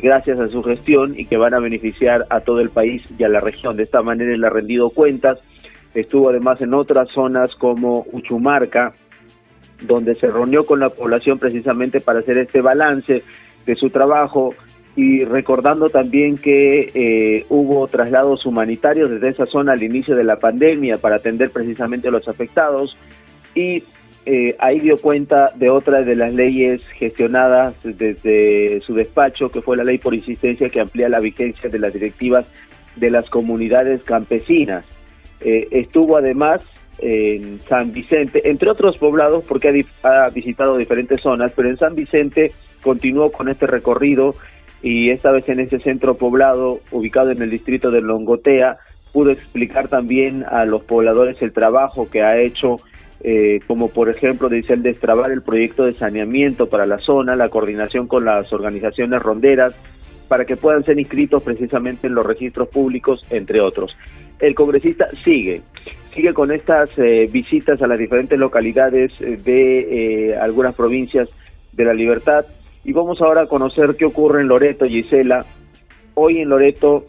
[0.00, 3.28] gracias a su gestión y que van a beneficiar a todo el país y a
[3.28, 3.76] la región.
[3.76, 5.40] De esta manera él ha rendido cuentas.
[5.92, 8.94] Estuvo además en otras zonas como Uchumarca,
[9.82, 13.24] donde se reunió con la población precisamente para hacer este balance
[13.66, 14.54] de su trabajo
[14.96, 20.38] y recordando también que eh, hubo traslados humanitarios desde esa zona al inicio de la
[20.38, 22.96] pandemia para atender precisamente a los afectados
[23.54, 23.84] y
[24.24, 29.76] eh, ahí dio cuenta de otra de las leyes gestionadas desde su despacho, que fue
[29.76, 32.46] la ley por insistencia que amplía la vigencia de las directivas
[32.96, 34.84] de las comunidades campesinas.
[35.40, 36.62] Eh, estuvo además
[36.98, 41.94] en San Vicente, entre otros poblados, porque ha, ha visitado diferentes zonas, pero en San
[41.94, 44.34] Vicente continuó con este recorrido
[44.82, 48.78] y esta vez en ese centro poblado ubicado en el distrito de Longotea
[49.12, 52.76] pudo explicar también a los pobladores el trabajo que ha hecho
[53.20, 57.48] eh, como por ejemplo dice el destrabar el proyecto de saneamiento para la zona, la
[57.48, 59.74] coordinación con las organizaciones ronderas
[60.28, 63.96] para que puedan ser inscritos precisamente en los registros públicos, entre otros.
[64.38, 65.62] El congresista sigue,
[66.14, 71.28] sigue con estas eh, visitas a las diferentes localidades eh, de algunas provincias
[71.72, 72.44] de la libertad,
[72.86, 75.44] y vamos ahora a conocer qué ocurre en Loreto, Gisela.
[76.14, 77.04] Hoy en Loreto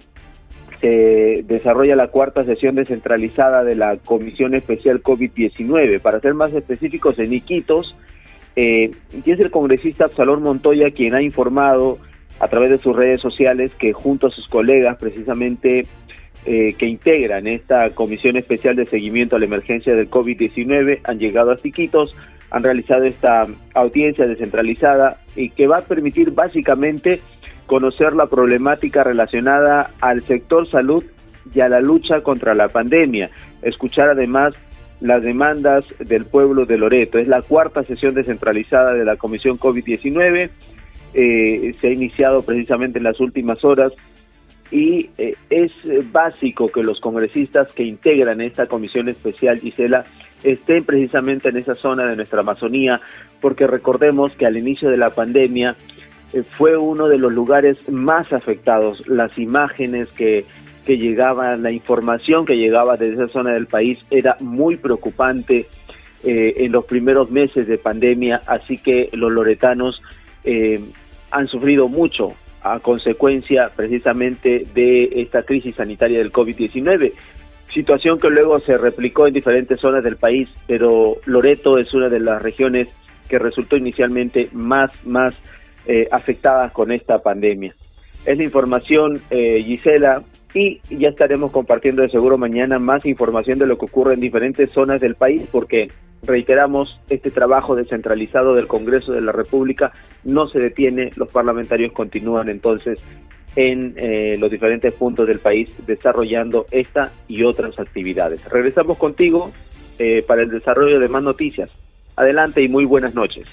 [0.81, 5.99] se desarrolla la cuarta sesión descentralizada de la Comisión Especial COVID-19.
[6.01, 7.95] Para ser más específicos, en Iquitos,
[8.55, 8.89] eh,
[9.23, 11.99] y es el congresista Absalón Montoya quien ha informado
[12.39, 15.85] a través de sus redes sociales que junto a sus colegas precisamente
[16.47, 21.51] eh, que integran esta Comisión Especial de Seguimiento a la Emergencia del COVID-19 han llegado
[21.51, 22.15] a Iquitos
[22.49, 27.21] han realizado esta audiencia descentralizada y que va a permitir básicamente
[27.65, 31.03] conocer la problemática relacionada al sector salud
[31.53, 33.29] y a la lucha contra la pandemia,
[33.61, 34.53] escuchar además
[34.99, 37.19] las demandas del pueblo de Loreto.
[37.19, 40.49] Es la cuarta sesión descentralizada de la Comisión COVID-19,
[41.13, 43.93] eh, se ha iniciado precisamente en las últimas horas
[44.71, 45.71] y eh, es
[46.11, 50.03] básico que los congresistas que integran esta comisión especial, Gisela,
[50.43, 53.01] estén precisamente en esa zona de nuestra Amazonía,
[53.41, 55.75] porque recordemos que al inicio de la pandemia
[56.33, 59.07] eh, fue uno de los lugares más afectados.
[59.07, 60.45] Las imágenes que,
[60.85, 65.67] que llegaban, la información que llegaba desde esa zona del país era muy preocupante
[66.23, 70.01] eh, en los primeros meses de pandemia, así que los loretanos
[70.43, 70.81] eh,
[71.31, 77.13] han sufrido mucho a consecuencia precisamente de esta crisis sanitaria del COVID-19
[77.73, 82.19] situación que luego se replicó en diferentes zonas del país, pero Loreto es una de
[82.19, 82.87] las regiones
[83.27, 85.33] que resultó inicialmente más, más
[85.85, 87.73] eh, afectada con esta pandemia.
[88.25, 93.67] Es la información, eh, Gisela, y ya estaremos compartiendo de seguro mañana más información de
[93.67, 95.89] lo que ocurre en diferentes zonas del país, porque
[96.23, 99.91] reiteramos, este trabajo descentralizado del Congreso de la República
[100.23, 102.99] no se detiene, los parlamentarios continúan entonces
[103.57, 108.45] en eh, los diferentes puntos del país desarrollando esta y otras actividades.
[108.45, 109.51] Regresamos contigo
[109.97, 111.71] eh, para el desarrollo de más noticias.
[112.15, 113.47] Adelante y muy buenas noches.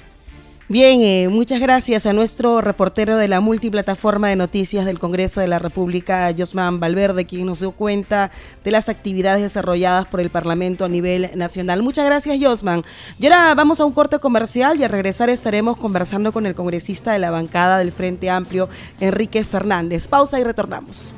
[0.66, 5.46] Bien, eh, muchas gracias a nuestro reportero de la multiplataforma de noticias del Congreso de
[5.46, 8.30] la República, Josman Valverde, quien nos dio cuenta
[8.64, 11.82] de las actividades desarrolladas por el Parlamento a nivel nacional.
[11.82, 12.82] Muchas gracias, Josman.
[13.18, 17.12] Y ahora vamos a un corte comercial y al regresar estaremos conversando con el congresista
[17.12, 20.08] de la bancada del Frente Amplio, Enrique Fernández.
[20.08, 21.14] Pausa y retornamos.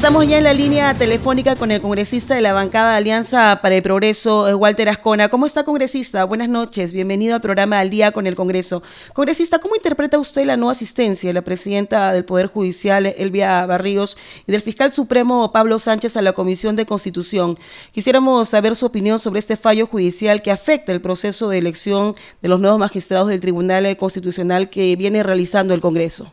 [0.00, 3.82] Estamos ya en la línea telefónica con el congresista de la bancada Alianza para el
[3.82, 5.28] Progreso, eh, Walter Ascona.
[5.28, 6.24] ¿Cómo está, congresista?
[6.24, 6.94] Buenas noches.
[6.94, 8.82] Bienvenido al programa Al Día con el Congreso.
[9.12, 14.16] Congresista, ¿cómo interpreta usted la no asistencia de la presidenta del Poder Judicial, Elvia Barríos,
[14.46, 17.56] y del fiscal supremo Pablo Sánchez a la Comisión de Constitución?
[17.92, 22.48] Quisiéramos saber su opinión sobre este fallo judicial que afecta el proceso de elección de
[22.48, 26.32] los nuevos magistrados del Tribunal Constitucional que viene realizando el Congreso.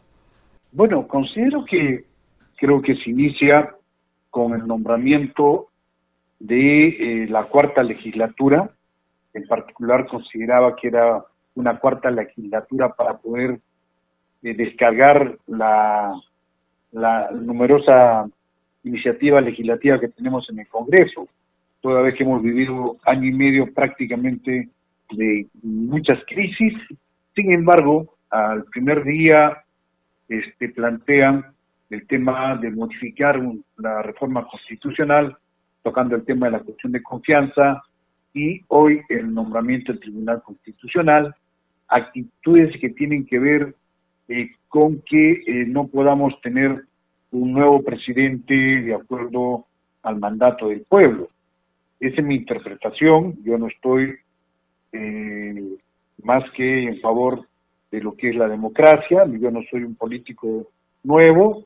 [0.71, 2.06] Bueno, considero que
[2.57, 3.75] creo que se inicia
[4.29, 5.67] con el nombramiento
[6.39, 8.69] de eh, la cuarta legislatura.
[9.33, 11.23] En particular consideraba que era
[11.55, 13.59] una cuarta legislatura para poder
[14.43, 16.13] eh, descargar la,
[16.91, 18.27] la numerosa
[18.83, 21.27] iniciativa legislativa que tenemos en el Congreso,
[21.81, 24.69] toda vez que hemos vivido año y medio prácticamente
[25.11, 26.73] de muchas crisis.
[27.35, 29.63] Sin embargo, al primer día
[30.27, 31.45] este, plantean
[31.89, 33.41] el tema de modificar
[33.77, 35.37] la reforma constitucional,
[35.83, 37.81] tocando el tema de la cuestión de confianza
[38.33, 41.33] y hoy el nombramiento del Tribunal Constitucional,
[41.87, 43.75] actitudes que tienen que ver
[44.27, 46.83] eh, con que eh, no podamos tener
[47.31, 49.65] un nuevo presidente de acuerdo
[50.03, 51.29] al mandato del pueblo.
[51.99, 54.15] Esa es mi interpretación, yo no estoy
[54.91, 55.77] eh,
[56.23, 57.47] más que en favor
[57.91, 60.67] de lo que es la democracia, yo no soy un político
[61.03, 61.65] nuevo,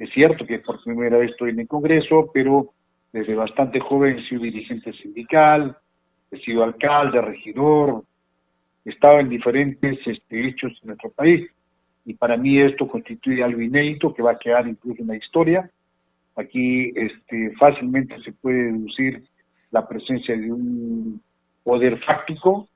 [0.00, 2.72] es cierto que por primera vez estoy en el Congreso, pero
[3.12, 5.76] desde bastante joven he sido dirigente sindical,
[6.30, 8.02] he sido alcalde, regidor,
[8.86, 11.50] he estado en diferentes este, hechos en nuestro país.
[12.06, 15.70] Y para mí esto constituye algo inédito que va a quedar incluso en la historia.
[16.34, 19.22] Aquí este, fácilmente se puede deducir
[19.70, 21.20] la presencia de un
[21.62, 22.66] poder fáctico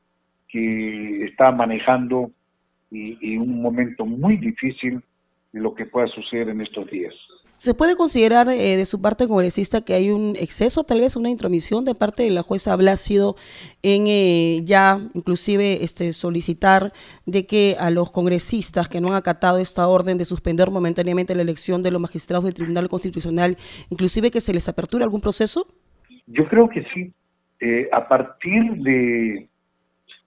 [0.46, 2.30] que está manejando
[2.90, 5.02] y, un momento muy difícil
[5.55, 7.14] lo que pueda suceder en estos días.
[7.57, 11.31] ¿Se puede considerar eh, de su parte congresista que hay un exceso, tal vez una
[11.31, 13.37] intromisión de parte de la jueza Blasio
[13.83, 16.93] en eh, ya inclusive este, solicitar
[17.25, 21.43] de que a los congresistas que no han acatado esta orden de suspender momentáneamente la
[21.43, 23.57] elección de los magistrados del Tribunal Constitucional,
[23.88, 25.69] inclusive que se les aperture algún proceso?
[26.27, 27.12] Yo creo que sí.
[27.61, 29.49] Eh, a partir de,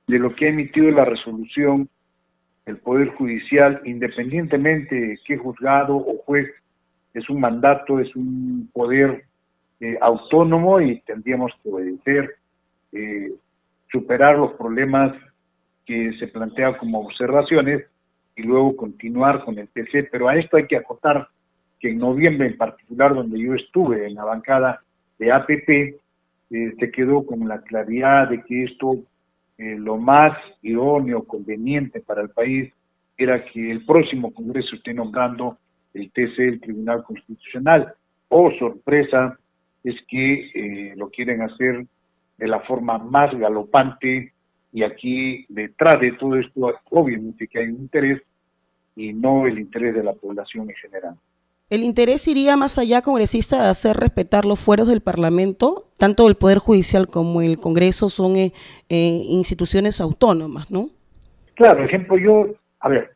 [0.08, 1.90] de lo que ha emitido la resolución
[2.68, 6.48] el Poder Judicial, independientemente de qué juzgado o juez,
[7.14, 9.24] es un mandato, es un poder
[9.80, 12.36] eh, autónomo y tendríamos que obedecer,
[12.92, 13.32] eh,
[13.90, 15.16] superar los problemas
[15.86, 17.86] que se plantean como observaciones
[18.36, 20.10] y luego continuar con el TC.
[20.12, 21.30] Pero a esto hay que acotar
[21.80, 24.82] que en noviembre en particular, donde yo estuve en la bancada
[25.18, 28.98] de APP, eh, se quedó con la claridad de que esto
[29.58, 32.72] eh, lo más idóneo, conveniente para el país
[33.18, 35.58] era que el próximo Congreso esté nombrando
[35.94, 37.94] el TC, el Tribunal Constitucional.
[38.30, 39.38] Oh, sorpresa,
[39.84, 41.86] es que eh, lo quieren hacer
[42.38, 44.34] de la forma más galopante
[44.72, 48.22] y aquí detrás de todo esto obviamente que hay un interés
[48.96, 51.16] y no el interés de la población en general.
[51.70, 55.90] ¿El interés iría más allá, congresista, de hacer respetar los fueros del Parlamento?
[55.98, 58.54] Tanto el Poder Judicial como el Congreso son eh,
[58.88, 60.90] eh, instituciones autónomas, ¿no?
[61.56, 62.46] Claro, ejemplo, yo,
[62.80, 63.12] a ver,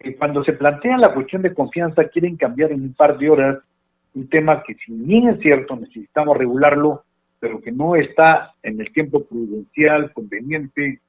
[0.00, 3.58] eh, cuando se plantea la cuestión de confianza, quieren cambiar en un par de horas
[4.14, 7.02] un tema que si bien es cierto, necesitamos regularlo,
[7.40, 11.00] pero que no está en el tiempo prudencial, conveniente,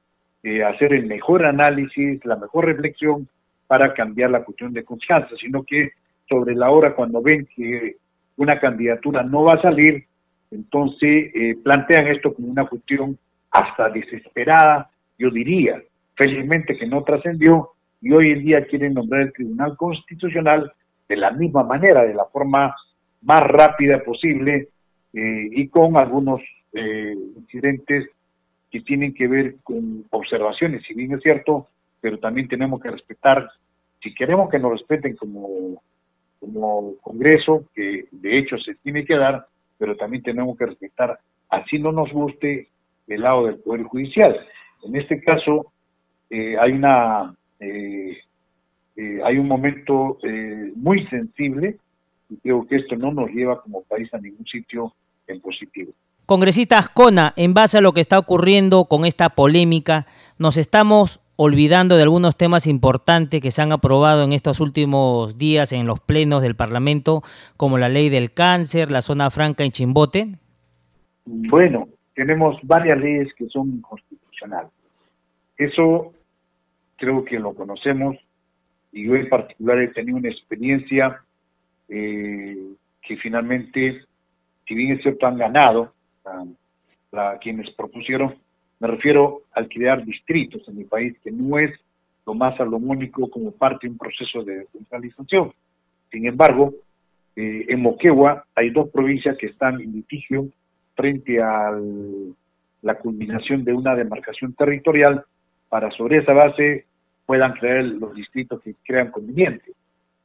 [0.66, 3.28] hacer el mejor análisis, la mejor reflexión
[3.66, 5.92] para cambiar la cuestión de confianza, sino que
[6.28, 7.96] sobre la hora cuando ven que
[8.36, 10.04] una candidatura no va a salir,
[10.50, 13.18] entonces eh, plantean esto como una cuestión
[13.50, 15.82] hasta desesperada, yo diría,
[16.14, 20.72] felizmente que no trascendió, y hoy en día quieren nombrar el Tribunal Constitucional
[21.08, 22.74] de la misma manera, de la forma
[23.22, 24.68] más rápida posible,
[25.12, 26.40] eh, y con algunos
[26.72, 28.08] eh, incidentes
[28.70, 31.68] que tienen que ver con observaciones, si bien es cierto,
[32.00, 33.48] pero también tenemos que respetar,
[34.00, 35.82] si queremos que nos respeten como
[36.40, 39.46] como Congreso, que de hecho se tiene que dar,
[39.78, 42.68] pero también tenemos que respetar, así no nos guste
[43.06, 44.36] del lado del Poder Judicial.
[44.84, 45.72] En este caso,
[46.30, 48.18] eh, hay una eh,
[48.96, 50.18] eh, hay un momento
[50.74, 51.78] muy sensible
[52.28, 54.92] y creo que esto no nos lleva como país a ningún sitio
[55.26, 55.92] en positivo.
[56.26, 60.06] Congresista Ascona, en base a lo que está ocurriendo con esta polémica,
[60.38, 65.72] nos estamos olvidando de algunos temas importantes que se han aprobado en estos últimos días
[65.72, 67.22] en los plenos del Parlamento,
[67.56, 70.34] como la ley del cáncer, la zona franca en Chimbote?
[71.24, 74.72] Bueno, tenemos varias leyes que son inconstitucionales.
[75.56, 76.12] Eso
[76.96, 78.16] creo que lo conocemos
[78.90, 81.22] y yo en particular he tenido una experiencia
[81.88, 84.04] eh, que finalmente,
[84.66, 85.92] si bien es cierto, han ganado
[87.12, 88.34] a, quienes propusieron,
[88.80, 91.70] me refiero al crear distritos en mi país, que no es
[92.26, 95.52] lo más salomónico como parte de un proceso de descentralización.
[96.10, 96.74] Sin embargo,
[97.36, 100.48] eh, en Moquegua hay dos provincias que están en litigio
[100.94, 101.70] frente a
[102.82, 105.24] la culminación de una demarcación territorial
[105.68, 106.86] para sobre esa base
[107.26, 109.72] puedan crear los distritos que crean conveniente.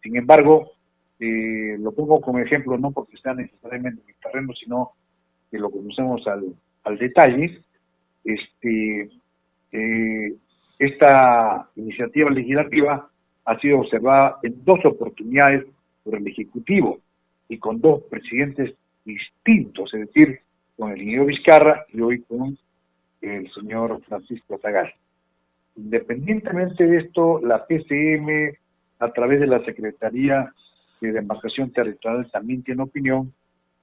[0.01, 0.71] Sin embargo,
[1.19, 4.91] eh, lo pongo como ejemplo no porque sea necesariamente en mi terreno, sino
[5.51, 7.61] que lo conocemos al, al detalle.
[8.23, 9.09] Este,
[9.71, 10.35] eh,
[10.79, 13.09] esta iniciativa legislativa
[13.45, 15.65] ha sido observada en dos oportunidades
[16.03, 16.99] por el Ejecutivo
[17.49, 18.73] y con dos presidentes
[19.05, 20.39] distintos, es decir,
[20.77, 22.57] con el ingeniero Vizcarra y hoy con
[23.21, 24.93] el señor Francisco Zagal.
[25.75, 28.55] Independientemente de esto, la PCM,
[28.99, 30.53] a través de la Secretaría
[31.01, 33.33] de Demarcación Territorial, también tiene opinión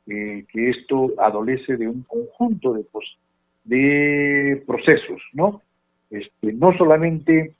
[0.06, 2.84] eh, que esto adolece de un conjunto de,
[3.64, 5.62] de procesos, ¿no?
[6.10, 7.54] Este, no solamente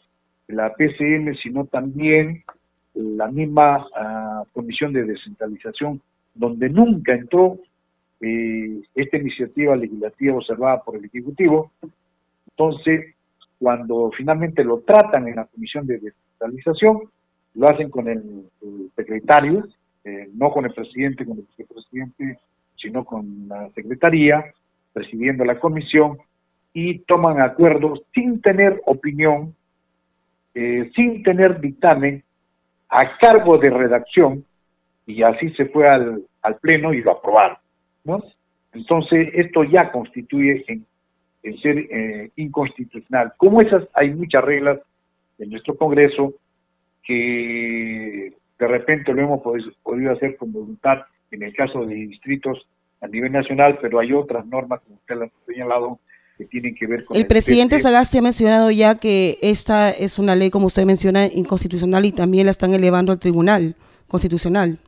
[0.49, 2.43] la PCM, sino también
[2.95, 6.01] la misma ah, Comisión de Descentralización,
[6.35, 7.59] donde nunca entró
[8.21, 11.71] eh, esta iniciativa legislativa observada por el Ejecutivo.
[12.51, 13.15] Entonces,
[13.59, 17.03] cuando finalmente lo tratan en la Comisión de Descentralización,
[17.55, 18.49] lo hacen con el,
[18.97, 19.67] secretario,
[20.05, 22.39] eh, no con el presidente, con el vicepresidente,
[22.77, 24.53] sino con la secretaría,
[24.93, 26.19] presidiendo la comisión,
[26.73, 29.55] y toman acuerdos sin tener opinión,
[30.55, 32.23] eh, sin tener dictamen,
[32.89, 34.45] a cargo de redacción,
[35.07, 37.57] y así se fue al, al Pleno y lo aprobaron.
[38.05, 38.23] ¿no?
[38.73, 40.87] Entonces, esto ya constituye en,
[41.61, 43.33] ser eh, inconstitucional.
[43.37, 44.79] Como esas, hay muchas reglas
[45.39, 46.35] en nuestro Congreso
[47.03, 49.43] que de repente lo hemos
[49.83, 50.99] podido hacer con voluntad
[51.31, 52.67] en el caso de distritos
[53.01, 55.99] a nivel nacional, pero hay otras normas, como usted lo ha señalado,
[56.37, 57.17] que tienen que ver con...
[57.17, 62.05] El, presidente Sagasti ha mencionado ya que esta es una ley, como usted menciona, inconstitucional
[62.05, 63.75] y también la están elevando al Tribunal
[64.09, 64.79] Constitucional.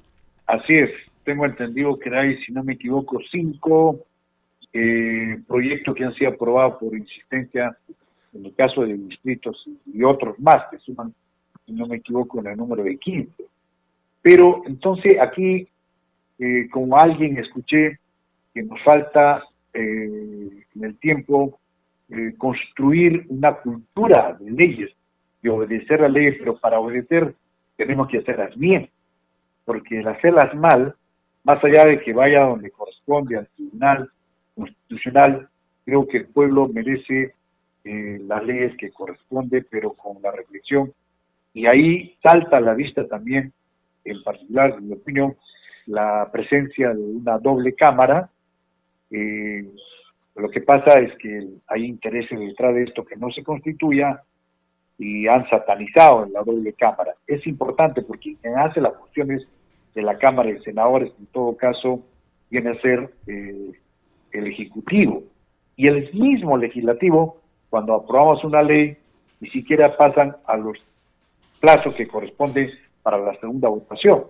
[0.46, 0.90] Así es,
[1.25, 4.01] tengo entendido que hay, si no me equivoco, cinco
[4.72, 7.77] eh, proyectos que han sido aprobados por insistencia
[8.33, 11.14] en el caso de distritos y otros más que suman,
[11.66, 13.31] si no me equivoco, en el número de 15.
[14.22, 15.68] Pero entonces aquí,
[16.38, 17.98] eh, como alguien escuché,
[18.55, 21.59] que nos falta eh, en el tiempo
[22.37, 24.91] construir una cultura de leyes,
[25.41, 27.35] de obedecer a leyes, pero para obedecer
[27.75, 28.91] tenemos que hacerlas bien,
[29.65, 30.95] porque el hacerlas mal
[31.45, 34.11] más allá de que vaya donde corresponde al Tribunal
[34.55, 35.49] Constitucional,
[35.85, 37.35] creo que el pueblo merece
[37.85, 40.93] eh, las leyes que corresponde, pero con la reflexión.
[41.53, 43.53] Y ahí salta a la vista también,
[44.05, 45.37] en particular, en mi opinión,
[45.87, 48.31] la presencia de una doble cámara.
[49.12, 49.64] Eh,
[50.35, 54.22] lo que pasa es que hay intereses detrás de esto que no se constituya
[54.98, 57.14] y han satanizado en la doble cámara.
[57.27, 59.46] Es importante porque quien hace las funciones
[59.94, 62.03] de la Cámara de Senadores, en todo caso,
[62.51, 63.72] viene a ser eh,
[64.33, 65.22] el Ejecutivo.
[65.77, 68.96] Y el mismo Legislativo, cuando aprobamos una ley,
[69.40, 70.79] ni siquiera pasan a los
[71.61, 72.70] plazos que corresponden
[73.03, 74.25] para la segunda votación.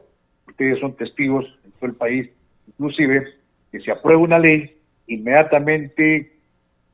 [0.49, 2.31] Ustedes son testigos en todo el país,
[2.67, 3.35] inclusive,
[3.73, 4.77] que se aprueba una ley,
[5.09, 6.33] inmediatamente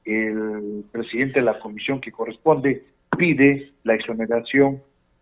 [0.05, 2.85] el presidente de la comisión que corresponde
[3.19, 4.81] pide la exoneración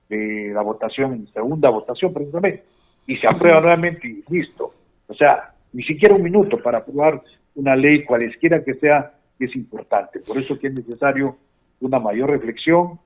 [0.08, 2.62] de la votación en segunda votación, precisamente
[3.06, 4.74] y se aprueba nuevamente y listo.
[5.06, 7.22] O sea, ni siquiera un minuto para aprobar
[7.54, 10.20] una ley, cualesquiera que sea, es importante.
[10.20, 11.36] Por eso que es necesario
[11.80, 12.98] una mayor reflexión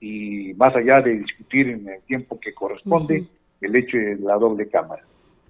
[0.00, 3.26] y más allá de discutir en el tiempo que corresponde,
[3.60, 5.02] el hecho de la doble cámara.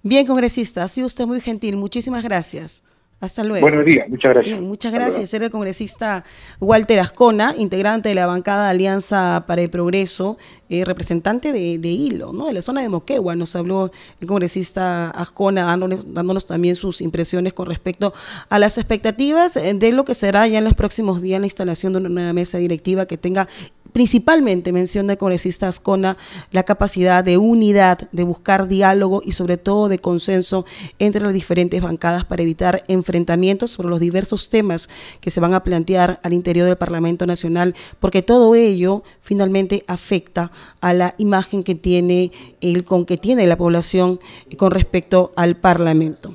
[0.03, 1.77] Bien, congresista, ha sido usted muy gentil.
[1.77, 2.83] Muchísimas gracias.
[3.21, 3.61] Hasta luego.
[3.61, 4.61] Buenos días, muchas gracias.
[4.63, 5.35] muchas gracias.
[5.35, 6.25] Era el congresista
[6.59, 10.39] Walter Ascona, integrante de la bancada Alianza para el Progreso,
[10.71, 12.47] eh, representante de, Hilo, ¿no?
[12.47, 13.37] de la zona de Moquegua.
[13.37, 13.91] Nos habló
[14.23, 18.15] el congresista Ascona dándonos, dándonos también sus impresiones con respecto
[18.49, 21.93] a las expectativas eh, de lo que será ya en los próximos días la instalación
[21.93, 23.49] de una nueva mesa directiva que tenga
[23.93, 26.17] principalmente menciona el congresista Ascona
[26.51, 30.65] la capacidad de unidad, de buscar diálogo y sobre todo de consenso
[30.99, 34.89] entre las diferentes bancadas para evitar enfrentamientos sobre los diversos temas
[35.21, 40.51] que se van a plantear al interior del Parlamento Nacional, porque todo ello finalmente afecta
[40.81, 44.19] a la imagen que tiene el con que tiene la población
[44.57, 46.35] con respecto al Parlamento.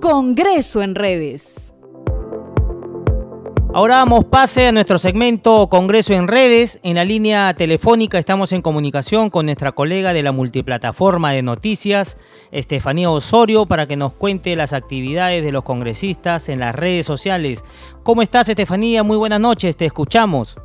[0.00, 1.71] Congreso en redes.
[3.74, 6.78] Ahora damos pase a nuestro segmento Congreso en redes.
[6.82, 12.18] En la línea telefónica estamos en comunicación con nuestra colega de la multiplataforma de noticias,
[12.50, 17.64] Estefanía Osorio, para que nos cuente las actividades de los congresistas en las redes sociales.
[18.02, 19.04] ¿Cómo estás, Estefanía?
[19.04, 20.58] Muy buenas noches, te escuchamos.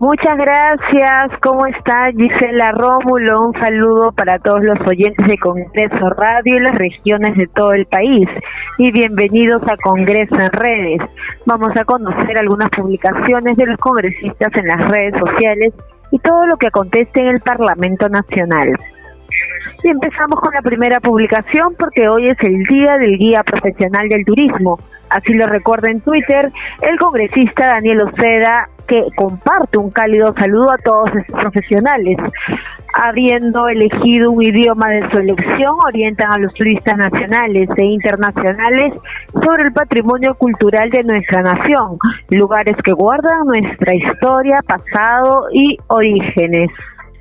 [0.00, 1.38] Muchas gracias.
[1.40, 3.42] ¿Cómo está Gisela Rómulo?
[3.46, 7.86] Un saludo para todos los oyentes de Congreso Radio y las regiones de todo el
[7.86, 8.28] país.
[8.78, 11.00] Y bienvenidos a Congreso en Redes.
[11.46, 15.72] Vamos a conocer algunas publicaciones de los congresistas en las redes sociales
[16.10, 18.76] y todo lo que acontece en el Parlamento Nacional.
[19.84, 24.24] Y empezamos con la primera publicación porque hoy es el Día del Guía Profesional del
[24.24, 24.78] Turismo.
[25.10, 30.78] Así lo recuerda en Twitter el congresista Daniel Oceda que comparte un cálido saludo a
[30.78, 32.16] todos estos profesionales.
[32.96, 38.94] Habiendo elegido un idioma de su elección, orientan a los turistas nacionales e internacionales
[39.42, 41.98] sobre el patrimonio cultural de nuestra nación,
[42.30, 46.70] lugares que guardan nuestra historia, pasado y orígenes.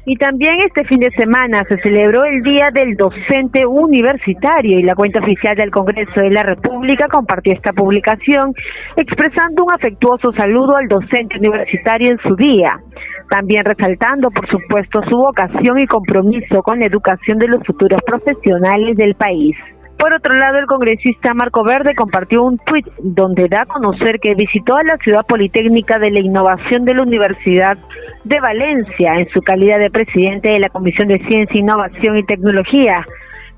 [0.06, 4.96] Y también este fin de semana se celebró el Día del Docente Universitario y la
[4.96, 8.54] cuenta oficial del Congreso de la República compartió esta publicación
[8.98, 12.82] expresando un afectuoso saludo al docente universitario en su día,
[13.30, 18.98] también resaltando por supuesto su vocación y compromiso con la educación de los futuros profesionales
[18.98, 19.56] del país.
[20.04, 24.36] Por otro lado, el congresista Marco Verde compartió un tuit donde da a conocer que
[24.36, 27.78] visitó a la ciudad politécnica de la innovación de la Universidad
[28.26, 33.08] de Valencia en su calidad de presidente de la Comisión de Ciencia, Innovación y Tecnología.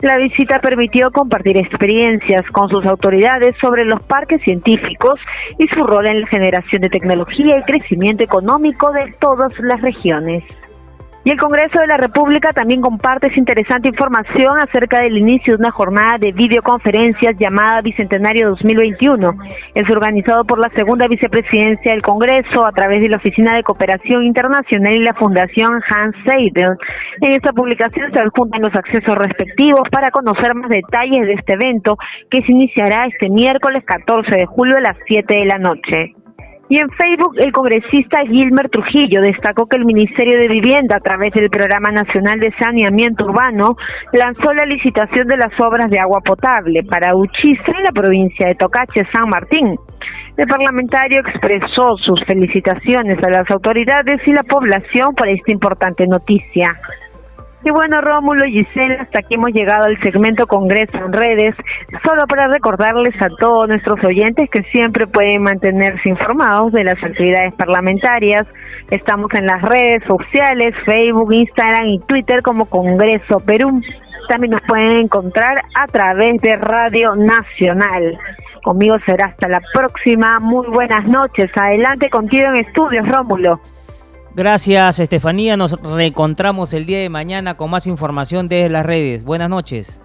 [0.02, 5.20] La visita permitió compartir experiencias con sus autoridades sobre los parques científicos
[5.58, 10.44] y su rol en la generación de tecnología y crecimiento económico de todas las regiones.
[11.28, 15.60] Y el Congreso de la República también comparte esa interesante información acerca del inicio de
[15.64, 19.34] una jornada de videoconferencias llamada Bicentenario 2021.
[19.74, 24.24] Es organizado por la segunda vicepresidencia del Congreso a través de la Oficina de Cooperación
[24.24, 26.78] Internacional y la Fundación Hans Seidel.
[27.22, 31.98] En esta publicación se adjuntan los accesos respectivos para conocer más detalles de este evento
[32.30, 36.14] que se iniciará este miércoles 14 de julio a las 7 de la noche.
[36.68, 41.32] Y en Facebook, el congresista Gilmer Trujillo destacó que el Ministerio de Vivienda, a través
[41.34, 43.78] del Programa Nacional de Saneamiento Urbano,
[44.14, 48.56] lanzó la licitación de las obras de agua potable para Uchiza en la provincia de
[48.56, 49.78] Tocache, San Martín.
[50.38, 56.76] El parlamentario expresó sus felicitaciones a las autoridades y la población por esta importante noticia.
[57.66, 61.56] Y bueno, Rómulo y Gisela, hasta aquí hemos llegado al segmento Congreso en redes,
[62.06, 67.56] solo para recordarles a todos nuestros oyentes que siempre pueden mantenerse informados de las actividades
[67.56, 68.46] parlamentarias.
[68.92, 73.82] Estamos en las redes sociales, Facebook, Instagram y Twitter como Congreso Perú.
[74.30, 78.16] También nos pueden encontrar a través de Radio Nacional.
[78.64, 80.40] Conmigo será hasta la próxima.
[80.40, 81.50] Muy buenas noches.
[81.56, 83.60] Adelante contigo en estudios, Rómulo.
[84.36, 85.56] Gracias, Estefanía.
[85.56, 89.24] Nos reencontramos el día de mañana con más información desde las redes.
[89.24, 90.02] Buenas noches.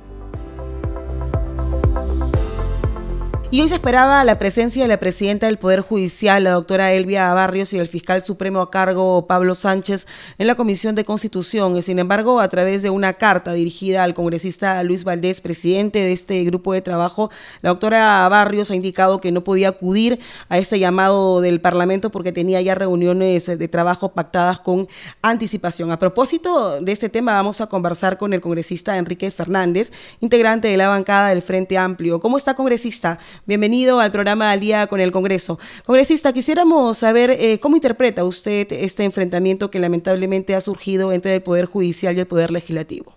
[3.53, 7.35] Y hoy se esperaba la presencia de la presidenta del Poder Judicial, la doctora Elvia
[7.35, 10.07] Barrios, y el fiscal supremo a cargo, Pablo Sánchez,
[10.39, 11.83] en la Comisión de Constitución.
[11.83, 16.45] Sin embargo, a través de una carta dirigida al congresista Luis Valdés, presidente de este
[16.45, 17.29] grupo de trabajo,
[17.61, 22.31] la doctora Barrios ha indicado que no podía acudir a este llamado del Parlamento porque
[22.31, 24.87] tenía ya reuniones de trabajo pactadas con
[25.23, 25.91] anticipación.
[25.91, 29.91] A propósito de este tema, vamos a conversar con el congresista Enrique Fernández,
[30.21, 32.21] integrante de la bancada del Frente Amplio.
[32.21, 33.19] ¿Cómo está, congresista?
[33.51, 35.59] Bienvenido al programa Al Día con el Congreso.
[35.85, 41.43] Congresista, quisiéramos saber eh, cómo interpreta usted este enfrentamiento que lamentablemente ha surgido entre el
[41.43, 43.13] Poder Judicial y el Poder Legislativo.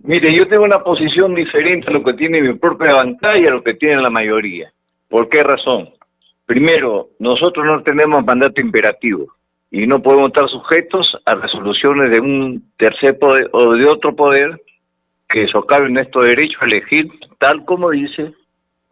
[0.00, 3.50] Mire, yo tengo una posición diferente a lo que tiene mi propia bancada y a
[3.50, 4.72] lo que tiene la mayoría.
[5.08, 5.90] ¿Por qué razón?
[6.44, 9.28] Primero, nosotros no tenemos mandato imperativo
[9.70, 14.60] y no podemos estar sujetos a resoluciones de un tercer poder o de otro poder
[15.28, 17.08] que socave nuestro derecho a elegir
[17.38, 18.34] tal como dice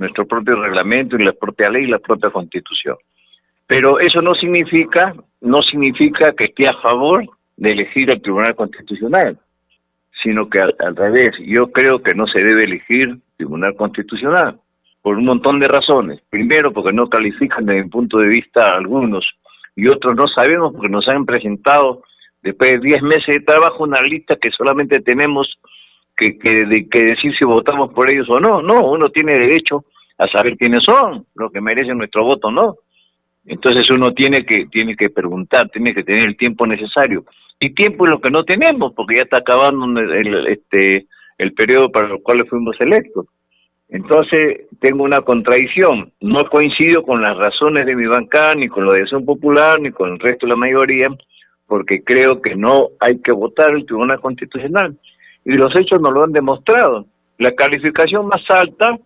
[0.00, 2.96] nuestro propio reglamento y la propia ley y la propia constitución.
[3.66, 7.24] Pero eso no significa, no significa que esté a favor
[7.56, 9.38] de elegir al Tribunal Constitucional,
[10.22, 14.58] sino que al, al revés, yo creo que no se debe elegir Tribunal Constitucional
[15.02, 16.20] por un montón de razones.
[16.28, 19.24] Primero, porque no califican desde mi punto de vista algunos,
[19.76, 22.02] y otros no sabemos porque nos han presentado
[22.42, 25.58] después de 10 meses de trabajo una lista que solamente tenemos
[26.16, 28.60] que, que, de, que decir si votamos por ellos o no.
[28.62, 29.84] No, uno tiene derecho
[30.20, 32.76] a saber quiénes son, los que merecen nuestro voto no.
[33.46, 37.24] Entonces uno tiene que tiene que preguntar, tiene que tener el tiempo necesario.
[37.58, 41.06] Y tiempo es lo que no tenemos, porque ya está acabando el, este
[41.38, 43.26] el periodo para el cual fuimos electos.
[43.88, 46.12] Entonces tengo una contradicción.
[46.20, 49.90] No coincido con las razones de mi bancada, ni con la de Acción Popular, ni
[49.90, 51.08] con el resto de la mayoría,
[51.66, 54.96] porque creo que no hay que votar el Tribunal Constitucional.
[55.46, 57.06] Y los hechos nos lo han demostrado.
[57.38, 58.98] La calificación más alta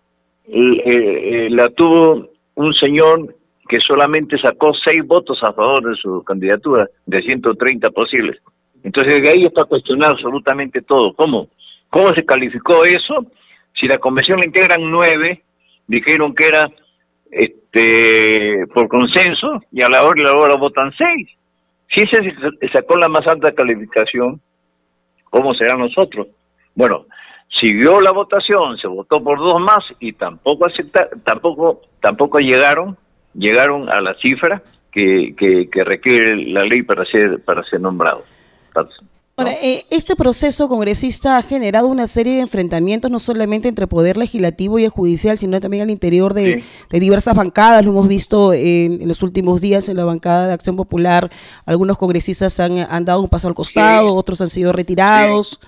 [0.46, 3.34] eh, eh, la tuvo un señor
[3.68, 8.38] que solamente sacó seis votos a favor de su candidatura, de 130 posibles.
[8.82, 11.14] Entonces de ahí está cuestionado absolutamente todo.
[11.14, 11.48] ¿Cómo?
[11.88, 13.26] ¿Cómo se calificó eso?
[13.74, 15.42] Si la convención la integran nueve,
[15.86, 16.70] dijeron que era
[17.30, 21.28] este por consenso y a la hora y la hora votan seis.
[21.88, 22.34] Si ese
[22.72, 24.40] sacó la más alta calificación,
[25.30, 26.28] ¿cómo será nosotros?
[26.74, 27.06] Bueno,
[27.60, 32.96] siguió la votación, se votó por dos más y tampoco acepta, tampoco tampoco llegaron
[33.34, 38.22] llegaron a la cifra que, que, requiere la ley para ser para ser nombrado.
[39.36, 43.88] Ahora, eh, este proceso congresista ha generado una serie de enfrentamientos, no solamente entre el
[43.88, 47.84] Poder Legislativo y el Judicial, sino también al interior de, diversas bancadas.
[47.84, 51.28] Lo hemos visto en, los últimos días en la bancada de Acción Popular.
[51.66, 55.58] Algunos congresistas han, han dado un paso al costado, otros han sido retirados.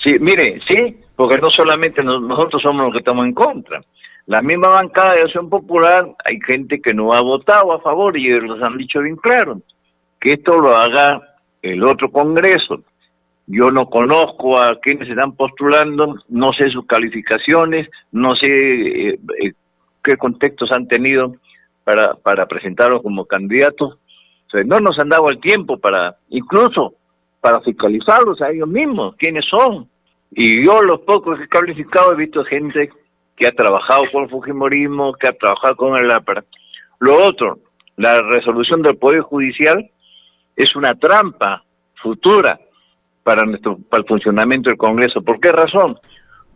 [0.00, 0.14] Sí.
[0.20, 3.82] mire, sí, porque no solamente nosotros somos los que estamos en contra.
[4.24, 8.26] La misma bancada de Acción Popular, hay gente que no ha votado a favor y
[8.40, 9.60] los han dicho bien claro,
[10.18, 11.20] que esto lo haga
[11.60, 12.82] el otro Congreso
[13.46, 19.18] yo no conozco a quienes se están postulando, no sé sus calificaciones, no sé eh,
[19.42, 19.52] eh,
[20.02, 21.34] qué contextos han tenido
[21.84, 23.98] para presentarlos como candidatos.
[24.64, 26.94] no nos han dado el tiempo para, incluso
[27.42, 29.89] para fiscalizarlos a ellos mismos, quiénes son.
[30.32, 32.90] Y yo los pocos que he calificado he visto gente
[33.36, 36.44] que ha trabajado con el Fujimorismo, que ha trabajado con el APRA.
[37.00, 37.58] Lo otro,
[37.96, 39.90] la resolución del Poder Judicial
[40.56, 41.64] es una trampa
[42.02, 42.60] futura
[43.22, 45.22] para nuestro para el funcionamiento del Congreso.
[45.22, 45.98] ¿Por qué razón?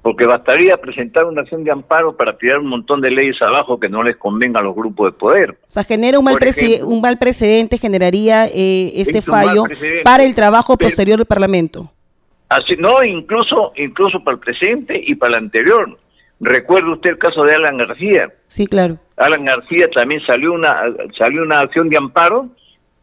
[0.02, 3.88] Porque bastaría presentar una acción de amparo para tirar un montón de leyes abajo que
[3.88, 5.58] no les convenga a los grupos de poder.
[5.66, 6.38] O sea, genera un mal,
[6.84, 9.64] un mal precedente, generaría eh, este fallo
[10.04, 11.90] para el trabajo posterior del Parlamento.
[12.48, 15.98] Así, no, incluso, incluso para el presente y para el anterior.
[16.40, 18.32] Recuerda usted el caso de Alan García.
[18.48, 18.98] Sí, claro.
[19.16, 20.82] Alan García también salió una,
[21.16, 22.50] salió una acción de amparo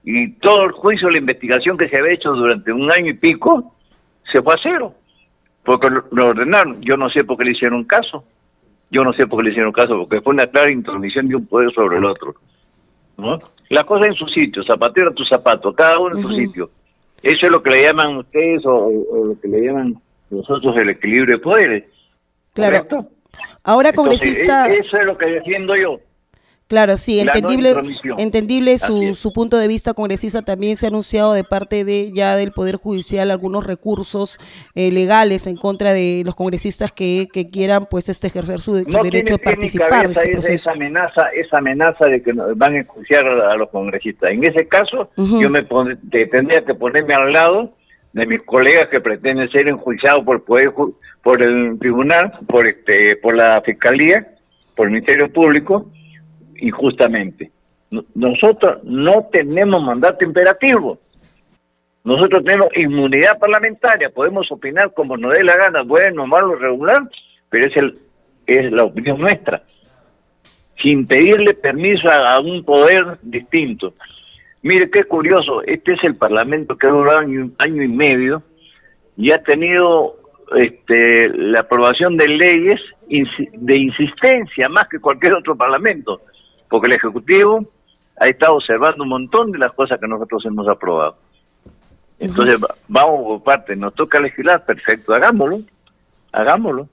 [0.04, 3.76] y todo el juicio, la investigación que se había hecho durante un año y pico,
[4.32, 4.96] se fue a cero,
[5.64, 6.82] porque lo, ordenaron.
[6.82, 8.24] Yo no sé por qué le hicieron caso.
[8.90, 11.46] Yo no sé por qué le hicieron caso, porque fue una clara intromisión de un
[11.46, 12.36] poder sobre el otro.
[13.18, 13.40] ¿no?
[13.70, 16.70] La cosa en su sitio, zapatero a tu zapato, cada uno en su sitio.
[17.24, 18.92] Eso es lo que le llaman ustedes o,
[19.26, 21.84] lo que le llaman nosotros el equilibrio de poderes.
[22.54, 22.86] Claro.
[23.64, 24.70] Ahora, congresista.
[24.70, 26.00] E, eso es lo que defiendo yo.
[26.72, 27.74] Claro, sí, entendible,
[28.18, 30.42] entendible su, su, punto de vista congresista.
[30.42, 34.40] También se ha anunciado de parte de ya del Poder Judicial algunos recursos
[34.74, 39.36] eh, legales en contra de los congresistas que, que quieran pues este ejercer su, derecho
[39.36, 40.54] a participar en este proceso.
[40.54, 44.32] Esa amenaza, esa amenaza de que van a enjuiciar a, los congresistas.
[44.32, 45.68] En ese caso, yo me
[46.10, 47.74] tendría que ponerme al lado
[48.14, 50.72] de mis colegas que pretenden ser enjuiciados por el poder,
[51.22, 54.26] por el tribunal, por este, por la fiscalía,
[54.74, 55.92] por el Ministerio Público
[56.62, 57.52] injustamente.
[58.16, 61.00] Nosotros no tenemos mandato imperativo.
[62.04, 67.02] Nosotros tenemos inmunidad parlamentaria, podemos opinar como nos dé la gana, bueno, malo, regular,
[67.50, 68.00] pero es, el,
[68.48, 69.62] es la opinión nuestra,
[70.82, 73.94] sin pedirle permiso a, un poder distinto.
[74.64, 78.42] Mire qué curioso, este es el Parlamento que ha durado año, año y medio
[79.16, 80.16] y ha tenido
[80.56, 86.22] este, la aprobación de leyes de insistencia más que cualquier otro Parlamento
[86.72, 87.66] porque el Ejecutivo
[88.18, 91.18] ha estado observando un montón de las cosas que nosotros hemos aprobado.
[92.18, 92.56] Entonces,
[92.88, 95.58] vamos por parte, nos toca legislar, perfecto, hagámoslo,
[96.32, 96.88] hagámoslo.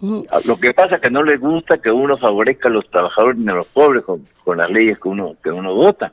[0.00, 3.48] Lo que pasa es que no les gusta que uno favorezca a los trabajadores ni
[3.50, 6.12] a los pobres con, las leyes que uno que uno vota.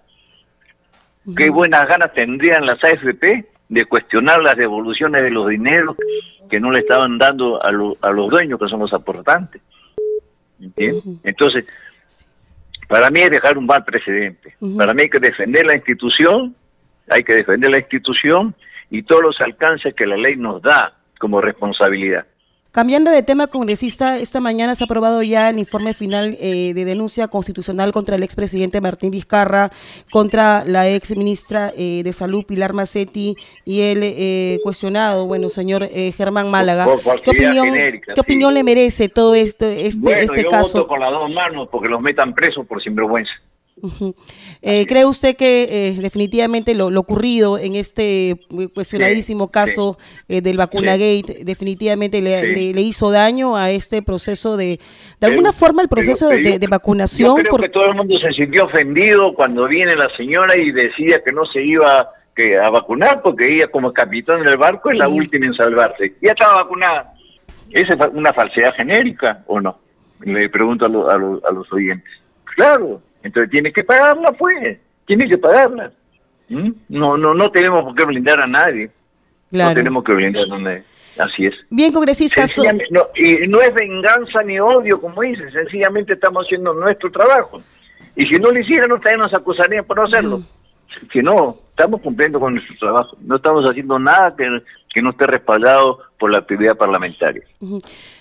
[1.35, 5.95] Qué buenas ganas tendrían las AFP de cuestionar las devoluciones de los dineros
[6.49, 9.61] que no le estaban dando a, a los dueños, que son los aportantes.
[10.59, 11.03] ¿Entiendes?
[11.23, 11.65] Entonces,
[12.87, 14.55] para mí es dejar un mal precedente.
[14.77, 16.55] Para mí hay que defender la institución,
[17.09, 18.55] hay que defender la institución
[18.89, 22.25] y todos los alcances que la ley nos da como responsabilidad.
[22.71, 26.85] Cambiando de tema, congresista, esta mañana se ha aprobado ya el informe final eh, de
[26.85, 29.71] denuncia constitucional contra el expresidente Martín Vizcarra,
[30.11, 35.87] contra la ex ministra eh, de Salud Pilar Macetti y el eh, cuestionado, bueno, señor
[35.87, 36.87] Germán Málaga.
[37.23, 40.79] ¿Qué opinión, ¿qué opinión le merece todo esto, este, este yo caso?
[40.79, 43.31] Voto con las dos manos porque los metan presos por sinvergüenza.
[44.61, 48.37] Eh, ¿Cree usted que eh, definitivamente lo, ocurrido en este eh,
[48.73, 49.97] cuestionadísimo caso
[50.27, 54.79] del vacuna gate definitivamente le, hizo daño a este proceso de,
[55.19, 57.37] de alguna forma el proceso de, vacunación?
[57.37, 61.21] Yo creo que todo el mundo se sintió ofendido cuando viene la señora y decía
[61.23, 65.07] que no se iba que, a vacunar porque ella como capitán del barco es la
[65.07, 66.15] última en salvarse.
[66.21, 67.13] Ya estaba vacunada.
[67.69, 69.77] ¿Esa es una falsedad genérica o no?
[70.21, 72.11] Le pregunto a, a los oyentes.
[72.55, 75.91] Claro, entonces tiene que pagarla, pues, tiene que pagarla.
[76.49, 76.71] ¿Mm?
[76.89, 78.89] No, no, no tenemos por qué blindar a nadie.
[79.51, 80.83] No tenemos que blindar a nadie.
[81.17, 81.55] Así es.
[81.69, 82.59] Bien, congresistas.
[82.91, 87.61] No, y no es venganza ni odio, como dice, sencillamente estamos haciendo nuestro trabajo.
[88.15, 90.39] Y si no lo hicieran, también nos acusarían por no hacerlo.
[90.39, 90.45] Mm.
[91.11, 93.17] Si no, estamos cumpliendo con nuestro trabajo.
[93.21, 94.45] No estamos haciendo nada que,
[94.93, 97.43] que no esté respaldado por la actividad parlamentaria.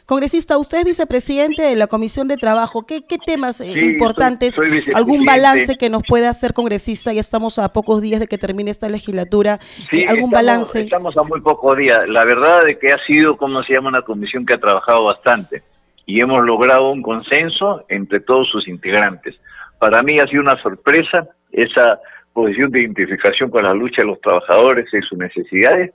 [0.04, 2.84] Congresista, usted es vicepresidente de la Comisión de Trabajo.
[2.86, 4.60] ¿Qué, temas eh, importantes,
[4.94, 7.12] algún balance que nos pueda hacer congresista?
[7.12, 9.58] Ya estamos a pocos días de que termine esta legislatura.
[9.92, 10.80] Eh, ¿Algún balance?
[10.82, 12.00] Estamos a muy pocos días.
[12.08, 15.62] La verdad es que ha sido, como se llama, una comisión que ha trabajado bastante
[16.04, 19.34] y hemos logrado un consenso entre todos sus integrantes.
[19.78, 22.00] Para mí ha sido una sorpresa esa
[22.32, 25.92] posición de identificación con la lucha de los trabajadores y sus necesidades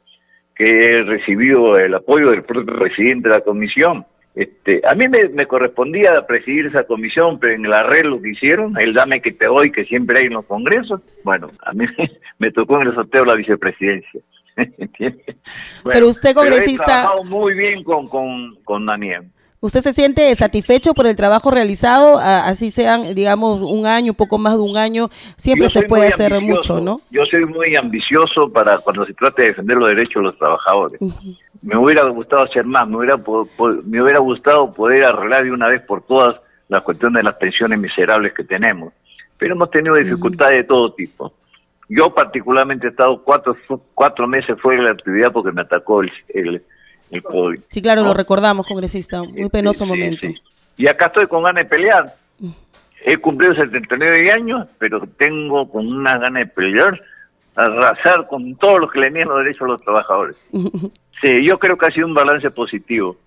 [0.61, 4.05] que he recibido el apoyo del propio presidente de la comisión.
[4.35, 8.93] Este, a mí me, correspondía presidir esa comisión, pero en el arreglo que hicieron, el
[8.93, 11.85] dame que te doy que siempre hay en los congresos, bueno, a mí
[12.39, 14.21] me tocó en el sorteo la vicepresidencia.
[15.83, 16.85] pero usted congresista...
[16.85, 19.23] Pero he trabajado muy bien con, con, con Daniel.
[19.63, 22.17] ¿Usted se siente satisfecho por el trabajo realizado?
[22.17, 26.81] Así sean, digamos, un año, poco más de un año, siempre se puede hacer mucho,
[26.81, 26.99] ¿no?
[27.11, 30.99] Yo soy muy ambicioso para cuando se trata de defender los derechos de los trabajadores.
[31.61, 35.83] Me hubiera gustado hacer más, me hubiera, me hubiera gustado poder arreglar de una vez
[35.83, 38.91] por todas la cuestión de las pensiones miserables que tenemos.
[39.37, 41.33] Pero hemos tenido dificultades de todo tipo.
[41.87, 43.55] Yo particularmente he estado cuatro,
[43.93, 46.63] cuatro meses fuera de la actividad porque me atacó el
[47.69, 49.21] Sí, claro, lo recordamos, congresista.
[49.23, 50.27] Muy penoso momento.
[50.77, 52.15] Y acá estoy con ganas de pelear.
[53.03, 57.01] He cumplido 79 años, pero tengo con una ganas de pelear,
[57.55, 60.37] arrasar con todos los que le niegan los derechos a los trabajadores.
[61.21, 63.17] sí, yo creo que ha sido un balance positivo.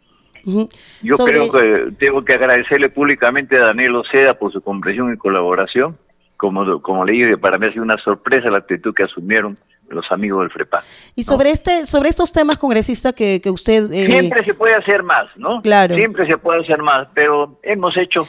[1.03, 5.97] Yo creo que tengo que agradecerle públicamente a Daniel Oceda por su comprensión y colaboración.
[6.37, 9.57] Como, como le dije, para mí ha sido una sorpresa la actitud que asumieron
[9.89, 10.82] los amigos del FREPA.
[11.14, 13.93] Y sobre este, sobre estos temas, congresista, que, que usted...
[13.93, 15.62] Eh, Siempre se puede hacer más, ¿no?
[15.62, 15.95] Claro.
[15.95, 18.26] Siempre se puede hacer más, pero hemos hecho,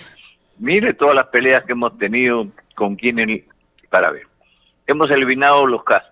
[0.60, 3.44] mire todas las peleas que hemos tenido con quienes,
[3.90, 4.28] para ver,
[4.88, 6.04] hemos eliminado los CAS,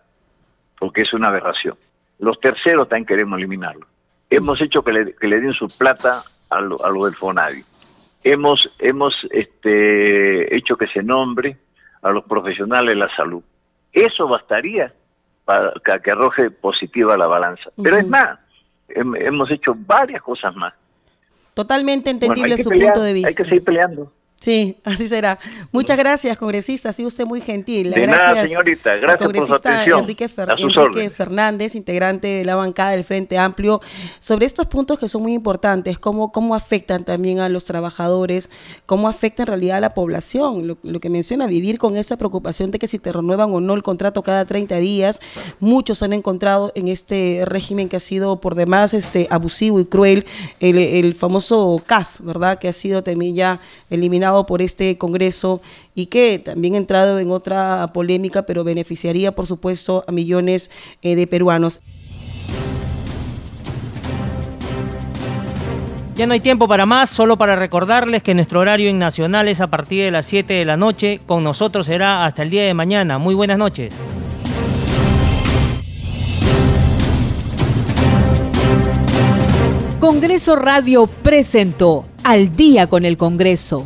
[0.79, 1.77] porque es una aberración.
[2.19, 3.87] Los terceros también queremos eliminarlos.
[4.29, 7.63] Hemos hecho que le, que le den su plata a lo, a lo del FONAVI.
[8.23, 11.57] Hemos, hemos este, hecho que se nombre
[12.01, 13.43] a los profesionales de la salud.
[13.91, 14.93] Eso bastaría
[15.45, 15.73] para
[16.03, 17.69] que arroje positiva la balanza.
[17.81, 18.39] Pero es más,
[18.87, 20.73] hemos hecho varias cosas más.
[21.53, 23.29] Totalmente entendible su punto de vista.
[23.29, 24.11] Hay que seguir peleando.
[24.43, 25.39] Sí, así será.
[25.71, 26.89] Muchas gracias, congresista.
[26.89, 27.91] Ha sido usted muy gentil.
[27.91, 28.95] De gracias, nada, señorita.
[28.95, 29.99] Gracias congresista por su atención.
[29.99, 33.79] Enrique, Enrique Fernández, integrante de la bancada del Frente Amplio,
[34.19, 38.51] sobre estos puntos que son muy importantes, cómo, cómo afectan también a los trabajadores,
[38.85, 40.67] cómo afecta en realidad a la población.
[40.67, 43.81] Lo, que menciona, vivir con esa preocupación de que si te renuevan o no el
[43.81, 45.21] contrato cada 30 días.
[45.61, 50.25] Muchos han encontrado en este régimen que ha sido por demás este abusivo y cruel
[50.59, 52.59] el, el famoso CAS, ¿verdad?
[52.59, 55.61] Que ha sido también ya eliminado por este Congreso
[55.95, 60.71] y que también ha entrado en otra polémica, pero beneficiaría, por supuesto, a millones
[61.01, 61.81] eh, de peruanos.
[66.15, 69.61] Ya no hay tiempo para más, solo para recordarles que nuestro horario en Nacional es
[69.61, 71.19] a partir de las 7 de la noche.
[71.25, 73.17] Con nosotros será hasta el día de mañana.
[73.17, 73.95] Muy buenas noches.
[79.99, 83.85] Congreso Radio presentó Al día con el Congreso